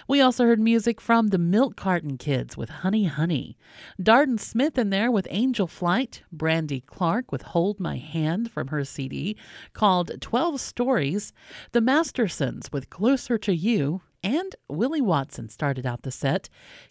We 0.07 0.21
also 0.21 0.45
heard 0.45 0.61
music 0.61 1.01
from 1.01 1.29
the 1.29 1.39
Milk 1.39 1.75
Carton 1.77 2.19
Kids 2.19 2.55
with 2.55 2.69
Honey 2.69 3.05
Honey, 3.05 3.57
Darden 3.99 4.39
Smith 4.39 4.77
in 4.77 4.91
there 4.91 5.11
with 5.11 5.27
Angel 5.31 5.67
Flight, 5.67 6.23
Brandy 6.31 6.83
Clark 6.83 7.33
with 7.33 7.43
Hold 7.43 7.81
My 7.81 7.97
Hand 7.97 8.51
from 8.51 8.69
her 8.69 8.85
CD 8.85 9.39
called 9.73 10.21
12 10.21 10.61
Stories, 10.61 11.33
the 11.73 11.81
Mastersons 11.81 12.71
with 12.73 12.91
Closer 12.91 13.39
to 13.39 13.55
You, 13.55 14.03
and 14.23 14.55
Willie 14.69 15.01
Watson 15.01 15.49
started 15.49 15.87
out 15.87 16.03
the 16.03 16.11
set, 16.11 16.49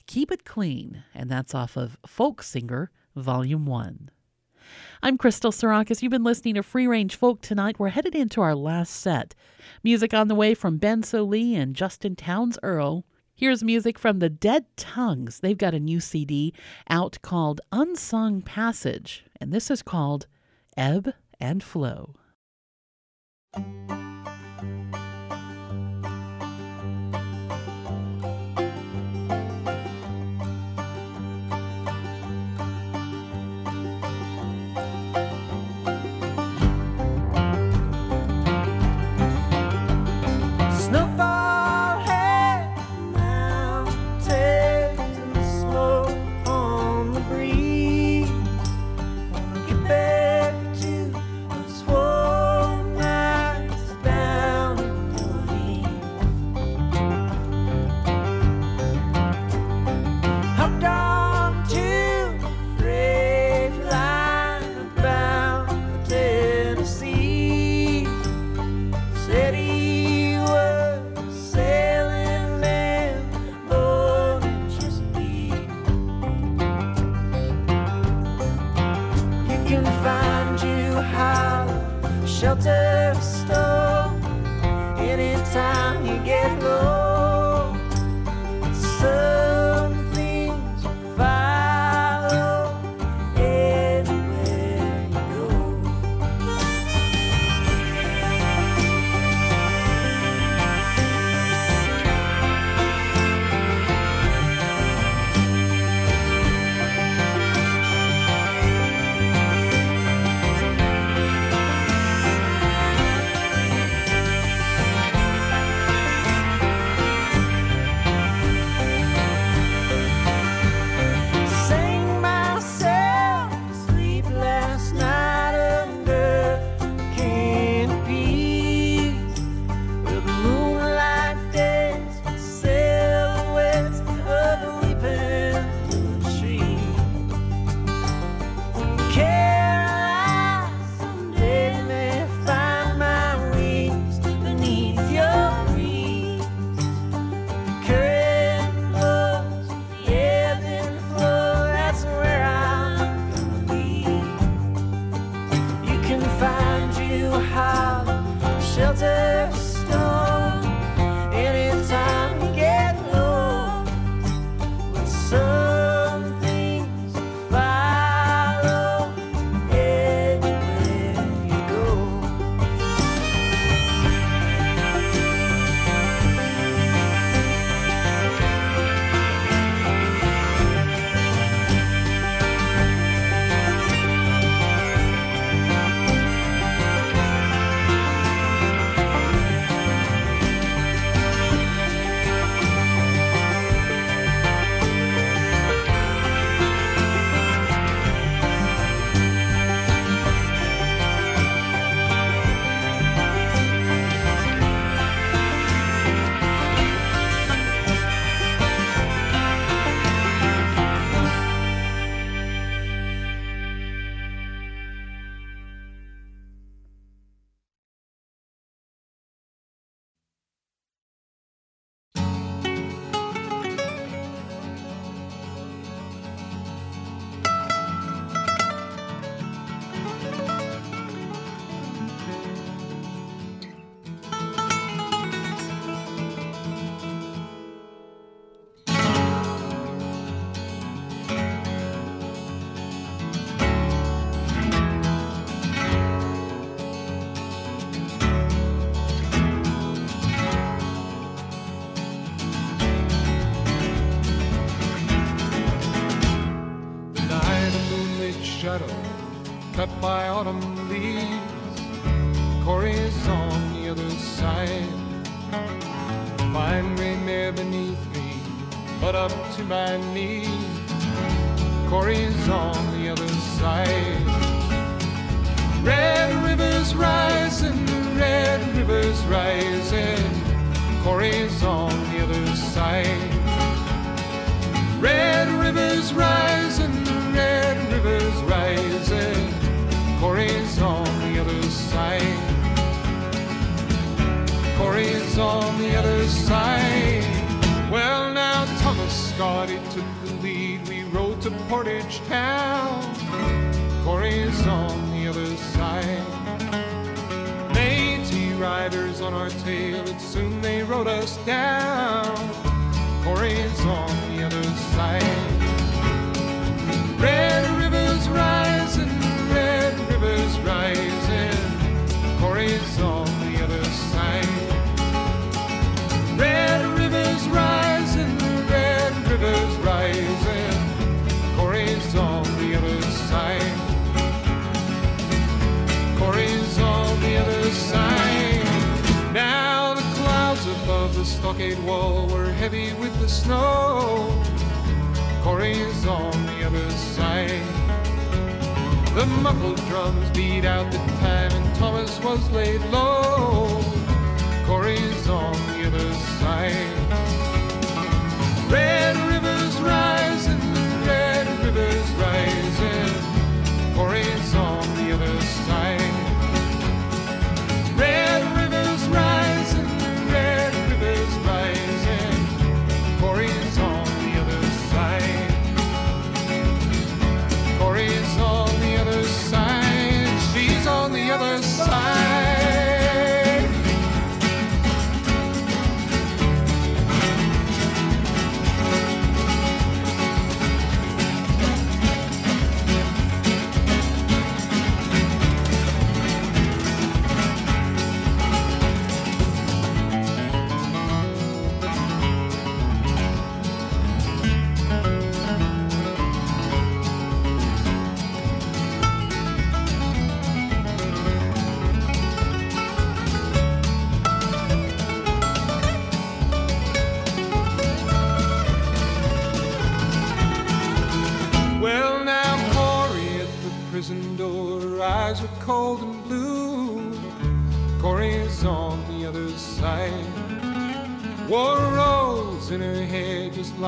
Keep 0.08 0.32
It 0.32 0.46
Clean, 0.46 1.04
and 1.14 1.30
that's 1.30 1.56
off 1.56 1.76
of 1.76 1.98
Folk 2.06 2.44
Singer 2.44 2.92
Volume 3.16 3.66
1. 3.66 4.10
I'm 5.04 5.18
Crystal 5.18 5.52
Sarakas. 5.52 6.02
You've 6.02 6.12
been 6.12 6.24
listening 6.24 6.56
to 6.56 6.64
Free 6.64 6.88
Range 6.88 7.16
Folk 7.16 7.42
tonight. 7.42 7.80
We're 7.80 7.90
headed 7.90 8.16
into 8.16 8.42
our 8.42 8.56
last 8.56 8.96
set. 8.96 9.36
Music 9.84 10.14
on 10.14 10.28
the 10.28 10.36
way 10.36 10.54
from 10.54 10.78
Ben 10.78 11.04
Lee 11.14 11.56
and 11.56 11.76
Justin 11.76 12.16
Townes 12.16 12.58
Earle. 12.64 13.06
Here's 13.36 13.64
music 13.64 14.00
from 14.00 14.20
the 14.20 14.30
Dead 14.30 14.66
Tongues. 14.78 15.42
They've 15.42 15.58
got 15.58 15.74
a 15.74 15.80
new 15.80 16.00
CD 16.00 16.54
out 16.90 17.18
called 17.22 17.62
Unsung 17.72 18.42
Passage, 18.42 19.26
and 19.42 19.52
this 19.52 19.70
is 19.70 19.82
called 19.82 20.28
Ebb 20.78 21.14
and 21.40 21.62
Flow. 21.62 22.16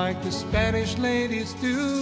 Like 0.07 0.23
the 0.23 0.31
Spanish 0.31 0.97
ladies 0.99 1.51
do. 1.55 1.96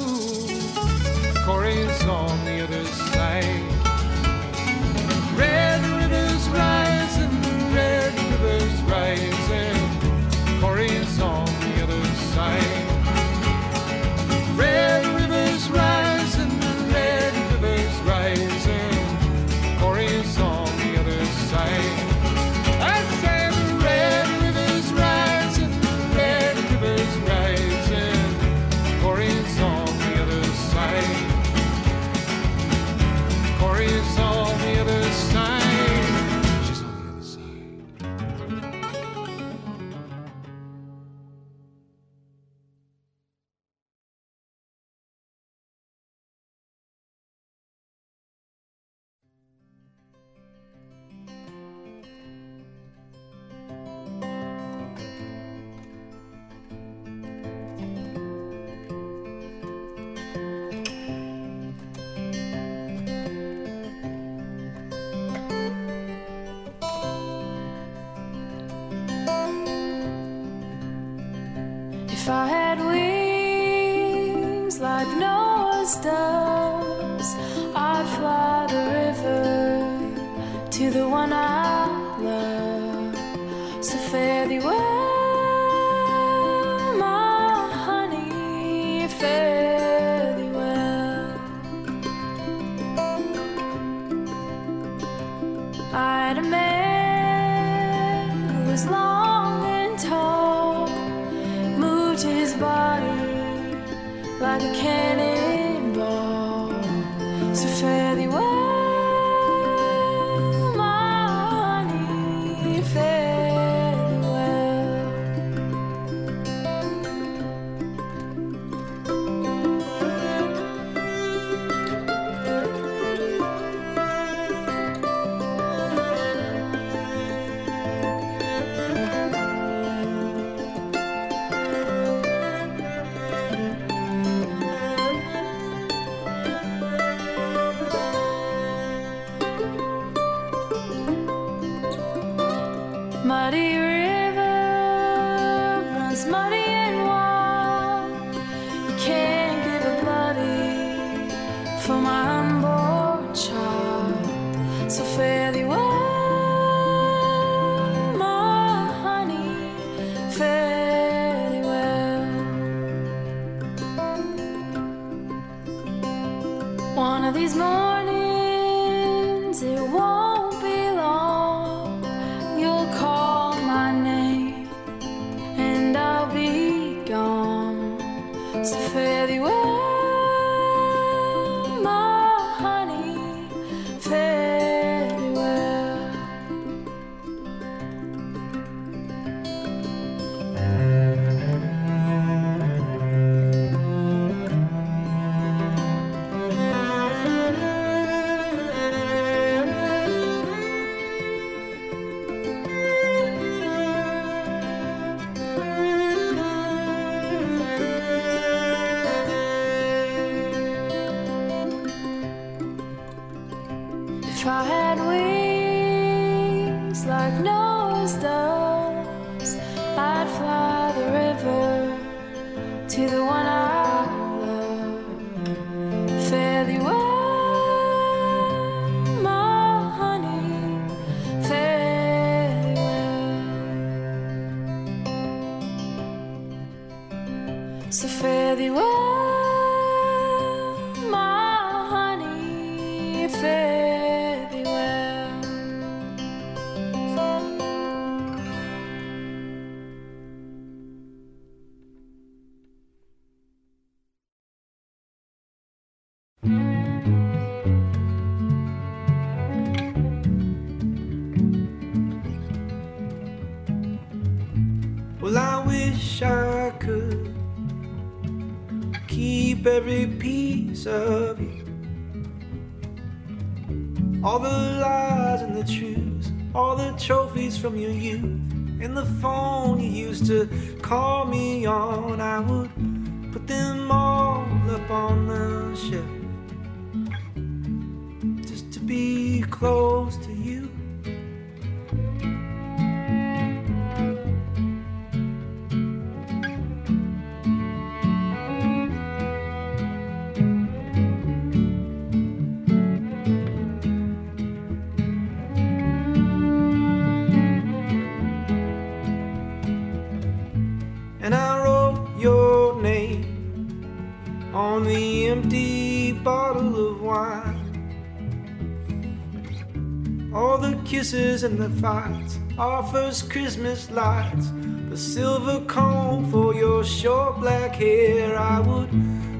offers 322.57 323.21
Christmas 323.21 323.91
lights, 323.91 324.51
the 324.89 324.97
silver 324.97 325.59
comb 325.65 326.31
for 326.31 326.55
your 326.55 326.83
short 326.83 327.39
black 327.39 327.75
hair. 327.75 328.37
I 328.37 328.59
would 328.61 328.89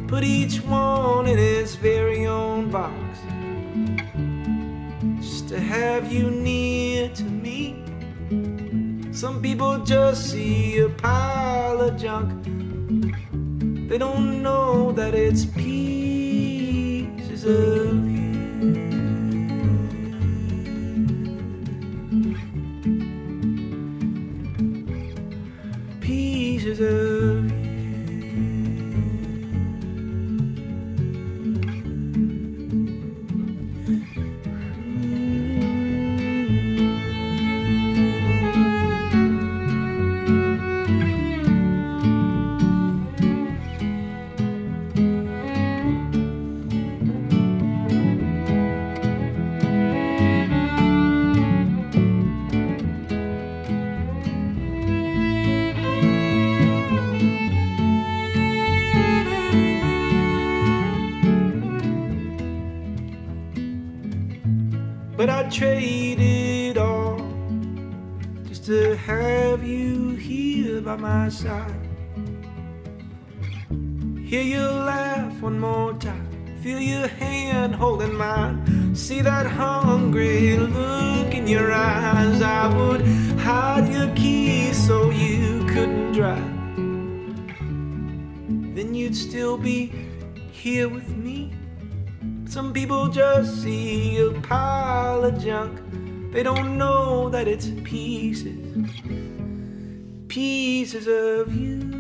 put 0.08 0.24
each 0.24 0.62
one 0.62 1.28
in 1.28 1.40
its 1.40 1.76
very 1.76 2.26
own 2.26 2.70
box 2.70 2.94
just 5.22 5.50
to 5.50 5.60
have 5.60 6.12
you 6.12 6.30
near 6.30 7.10
to 7.10 7.24
me. 7.24 7.82
Some 9.12 9.42
people 9.42 9.80
just 9.80 10.32
see 10.32 10.80
a 10.80 10.90
pile 10.90 11.82
of 11.82 11.98
junk, 11.98 12.44
they 13.90 13.98
don't 13.98 14.44
know 14.44 14.92
that 14.92 15.16
it's 15.16 15.46
one 75.46 75.60
more 75.60 75.94
time. 75.94 76.28
Feel 76.64 76.80
your 76.80 77.08
hand 77.08 77.76
holding 77.76 78.16
mine. 78.16 78.96
See 78.96 79.22
that 79.22 79.46
hungry 79.46 80.58
look 80.58 81.36
in 81.36 81.48
your 81.48 81.72
eyes. 81.72 82.42
I 82.42 82.76
would 82.76 83.02
hide 83.38 83.88
your 83.88 84.10
keys 84.16 84.76
so 84.88 85.12
you 85.12 85.64
couldn't 85.68 86.14
drive. 86.14 86.56
Then 88.76 88.96
you'd 88.96 89.16
still 89.16 89.56
be 89.56 89.94
here 90.52 90.90
with 90.90 91.10
me. 91.16 91.54
Some 92.46 92.74
people 92.74 93.08
just 93.10 93.62
see 93.62 94.18
a 94.18 94.32
pile 94.42 95.26
of 95.26 95.38
junk. 95.38 95.80
They 96.34 96.42
don't 96.42 96.76
know 96.76 97.30
that 97.30 97.48
it's 97.48 97.70
pieces, 97.84 98.90
pieces 100.28 101.06
of 101.06 101.54
you. 101.54 101.95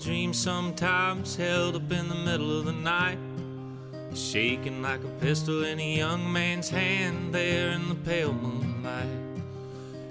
Dreams 0.00 0.38
sometimes, 0.38 1.36
held 1.36 1.76
up 1.76 1.92
in 1.92 2.08
the 2.08 2.14
middle 2.14 2.58
of 2.58 2.64
the 2.64 2.72
night. 2.72 3.18
Shaking 4.14 4.82
like 4.82 5.04
a 5.04 5.08
pistol 5.20 5.64
in 5.64 5.78
a 5.78 5.96
young 5.96 6.32
man's 6.32 6.70
hand 6.70 7.34
there 7.34 7.70
in 7.70 7.88
the 7.88 7.94
pale 7.94 8.32
moonlight. 8.32 9.06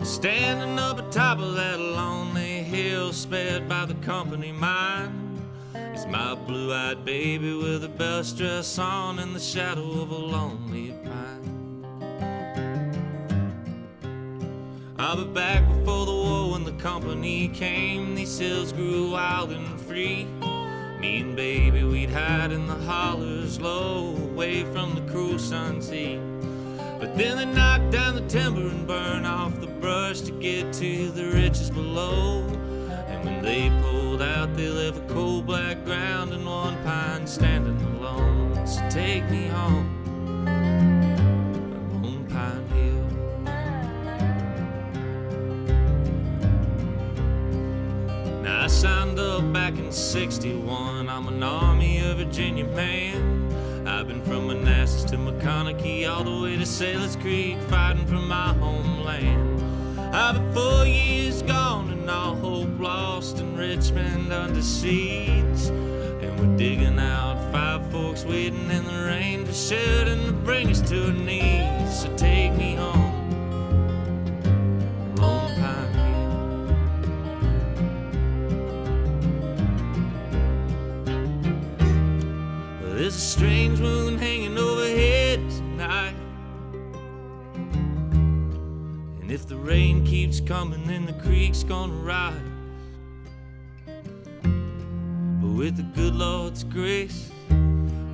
Standing 0.04 0.78
up 0.78 1.00
atop 1.00 1.40
of 1.40 1.56
that 1.56 1.80
lonely 1.80 2.64
hill, 2.64 3.12
spared 3.12 3.68
by 3.68 3.86
the 3.86 3.96
company 3.96 4.52
mine. 4.52 5.42
Is 5.94 6.06
my 6.06 6.36
blue 6.36 6.72
eyed 6.72 7.04
baby 7.04 7.54
with 7.54 7.84
a 7.84 7.90
best 7.90 8.38
dress 8.38 8.78
on 8.78 9.20
in 9.20 9.34
the 9.34 9.40
shadow 9.40 10.02
of 10.02 10.12
a 10.12 10.16
lonely 10.16 10.94
pine. 11.04 11.59
I'll 15.02 15.16
be 15.16 15.24
back 15.24 15.66
before 15.66 16.06
the 16.06 16.12
war 16.12 16.52
when 16.52 16.66
the 16.66 16.74
company 16.74 17.48
came. 17.48 18.16
These 18.16 18.38
hills 18.38 18.74
grew 18.74 19.12
wild 19.12 19.50
and 19.50 19.80
free. 19.80 20.26
Me 21.00 21.22
and 21.22 21.38
baby, 21.38 21.86
we'd 21.86 22.10
hide 22.10 22.52
in 22.52 22.68
the 22.68 22.76
hollers 22.76 23.62
low, 23.62 24.14
away 24.18 24.66
from 24.74 24.96
the 24.96 25.02
cruel 25.10 25.40
sun's 25.40 25.90
heat. 25.90 26.20
But 27.00 27.16
then 27.16 27.38
they 27.38 27.46
knocked 27.46 27.92
down 27.92 28.16
the 28.16 28.28
timber 28.28 28.68
and 28.68 28.86
burn 28.86 29.24
off 29.24 29.62
the 29.62 29.68
brush 29.68 30.20
to 30.20 30.32
get 30.34 30.74
to 30.74 31.12
the 31.12 31.28
riches 31.28 31.70
below. 31.70 32.42
And 33.08 33.24
when 33.24 33.42
they 33.42 33.70
pulled 33.82 34.22
out, 34.22 34.54
they 34.58 34.68
left 34.68 34.98
a 34.98 35.14
cold 35.14 35.46
black 35.46 35.86
ground 35.86 36.34
and 36.34 36.46
one 36.46 36.76
pine 36.84 37.26
standing 37.26 37.82
alone. 37.96 38.68
So 38.68 38.86
take 38.90 39.24
me 39.30 39.48
home, 39.48 39.99
signed 48.70 49.18
up 49.18 49.52
back 49.52 49.74
in 49.80 49.92
61. 49.92 51.10
I'm 51.10 51.28
an 51.28 51.42
Army 51.42 52.00
of 52.00 52.18
Virginia 52.18 52.66
man. 52.66 53.88
I've 53.88 54.08
been 54.08 54.22
from 54.22 54.48
Manassas 54.48 55.04
to 55.06 55.18
McConaughey, 55.18 56.08
all 56.08 56.24
the 56.24 56.44
way 56.44 56.56
to 56.56 56.66
Sailor's 56.66 57.16
Creek, 57.16 57.58
fighting 57.64 58.06
for 58.06 58.20
my 58.20 58.54
homeland. 58.54 59.60
I've 60.14 60.36
been 60.36 60.54
four 60.54 60.86
years 60.86 61.42
gone 61.42 61.90
and 61.90 62.10
all 62.10 62.36
hope 62.36 62.80
lost 62.80 63.40
in 63.40 63.58
Richmond 63.58 64.32
under 64.32 64.62
siege. 64.62 65.66
And 66.22 66.40
we're 66.40 66.56
digging 66.56 67.00
out 67.00 67.52
five 67.52 67.90
forks, 67.92 68.24
waiting 68.24 68.70
in 68.70 68.86
the 68.86 69.06
rain 69.08 69.46
for 69.46 69.54
Sheridan 69.54 70.28
to 70.28 70.32
bring 70.32 70.70
us 70.70 70.82
to 70.90 71.08
our 71.08 71.12
knees. 71.12 72.02
So 72.02 72.16
take 72.16 72.54
me 72.56 72.76
home, 72.76 72.99
strange 83.40 83.80
moon 83.80 84.18
hanging 84.18 84.58
overhead 84.58 85.40
tonight. 85.50 86.14
And 89.22 89.32
if 89.32 89.48
the 89.48 89.56
rain 89.56 90.06
keeps 90.06 90.42
coming, 90.42 90.86
then 90.86 91.06
the 91.06 91.14
creek's 91.14 91.64
gonna 91.64 91.94
rise. 91.94 92.34
But 95.42 95.52
with 95.52 95.78
the 95.78 95.88
good 95.96 96.16
Lord's 96.16 96.66
grace, 96.66 97.32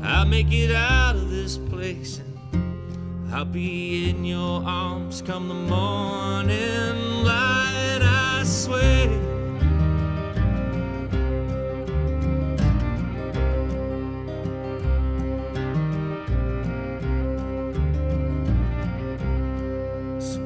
I'll 0.04 0.28
make 0.28 0.52
it 0.52 0.72
out 0.72 1.16
of 1.16 1.32
this 1.32 1.58
place. 1.58 2.20
And 2.20 3.34
I'll 3.34 3.46
be 3.46 4.08
in 4.08 4.26
your 4.26 4.64
arms 4.64 5.24
come 5.24 5.48
the 5.48 5.56
morning 5.56 7.24
light, 7.24 8.02
I 8.04 8.44
swear. 8.46 9.25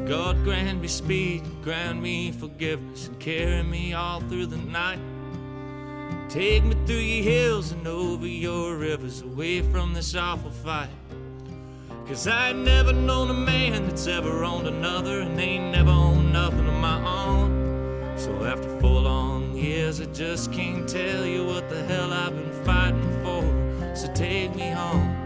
God 0.10 0.44
grant 0.44 0.82
me 0.82 0.88
speed, 0.88 1.44
grant 1.62 2.02
me 2.02 2.32
forgiveness, 2.32 3.08
and 3.08 3.20
carry 3.20 3.62
me 3.62 3.94
all 3.94 4.22
through 4.22 4.48
the 4.48 4.58
night. 4.58 4.98
Take 6.28 6.64
me 6.64 6.76
through 6.88 6.96
your 6.96 7.24
hills 7.24 7.72
and 7.74 7.88
over 7.88 8.26
your 8.26 8.76
rivers, 8.76 9.22
away 9.22 9.62
from 9.62 9.94
this 9.94 10.16
awful 10.16 10.50
fight. 10.50 10.90
Cause 12.08 12.26
I 12.26 12.50
ain't 12.50 12.66
never 12.66 12.92
known 12.92 13.30
a 13.30 13.36
man 13.36 13.86
that's 13.88 14.08
ever 14.08 14.44
owned 14.44 14.66
another, 14.66 15.20
and 15.20 15.40
ain't 15.40 15.74
never 15.74 15.92
owned 15.92 16.34
nothing 16.34 16.68
of 16.68 16.74
my 16.74 17.00
own. 17.06 18.18
So 18.18 18.46
after 18.46 18.68
four 18.80 19.02
long 19.02 19.56
years, 19.56 20.02
I 20.02 20.06
just 20.06 20.52
can't 20.52 20.90
tell 20.90 21.24
you 21.24 21.46
what 21.46 21.70
the 21.70 21.84
hell 21.84 22.12
I've 22.12 22.36
been 22.36 22.66
fighting 22.66 23.12
for. 23.24 23.96
So 23.96 24.12
take 24.14 24.56
me 24.56 24.72
home. 24.72 25.19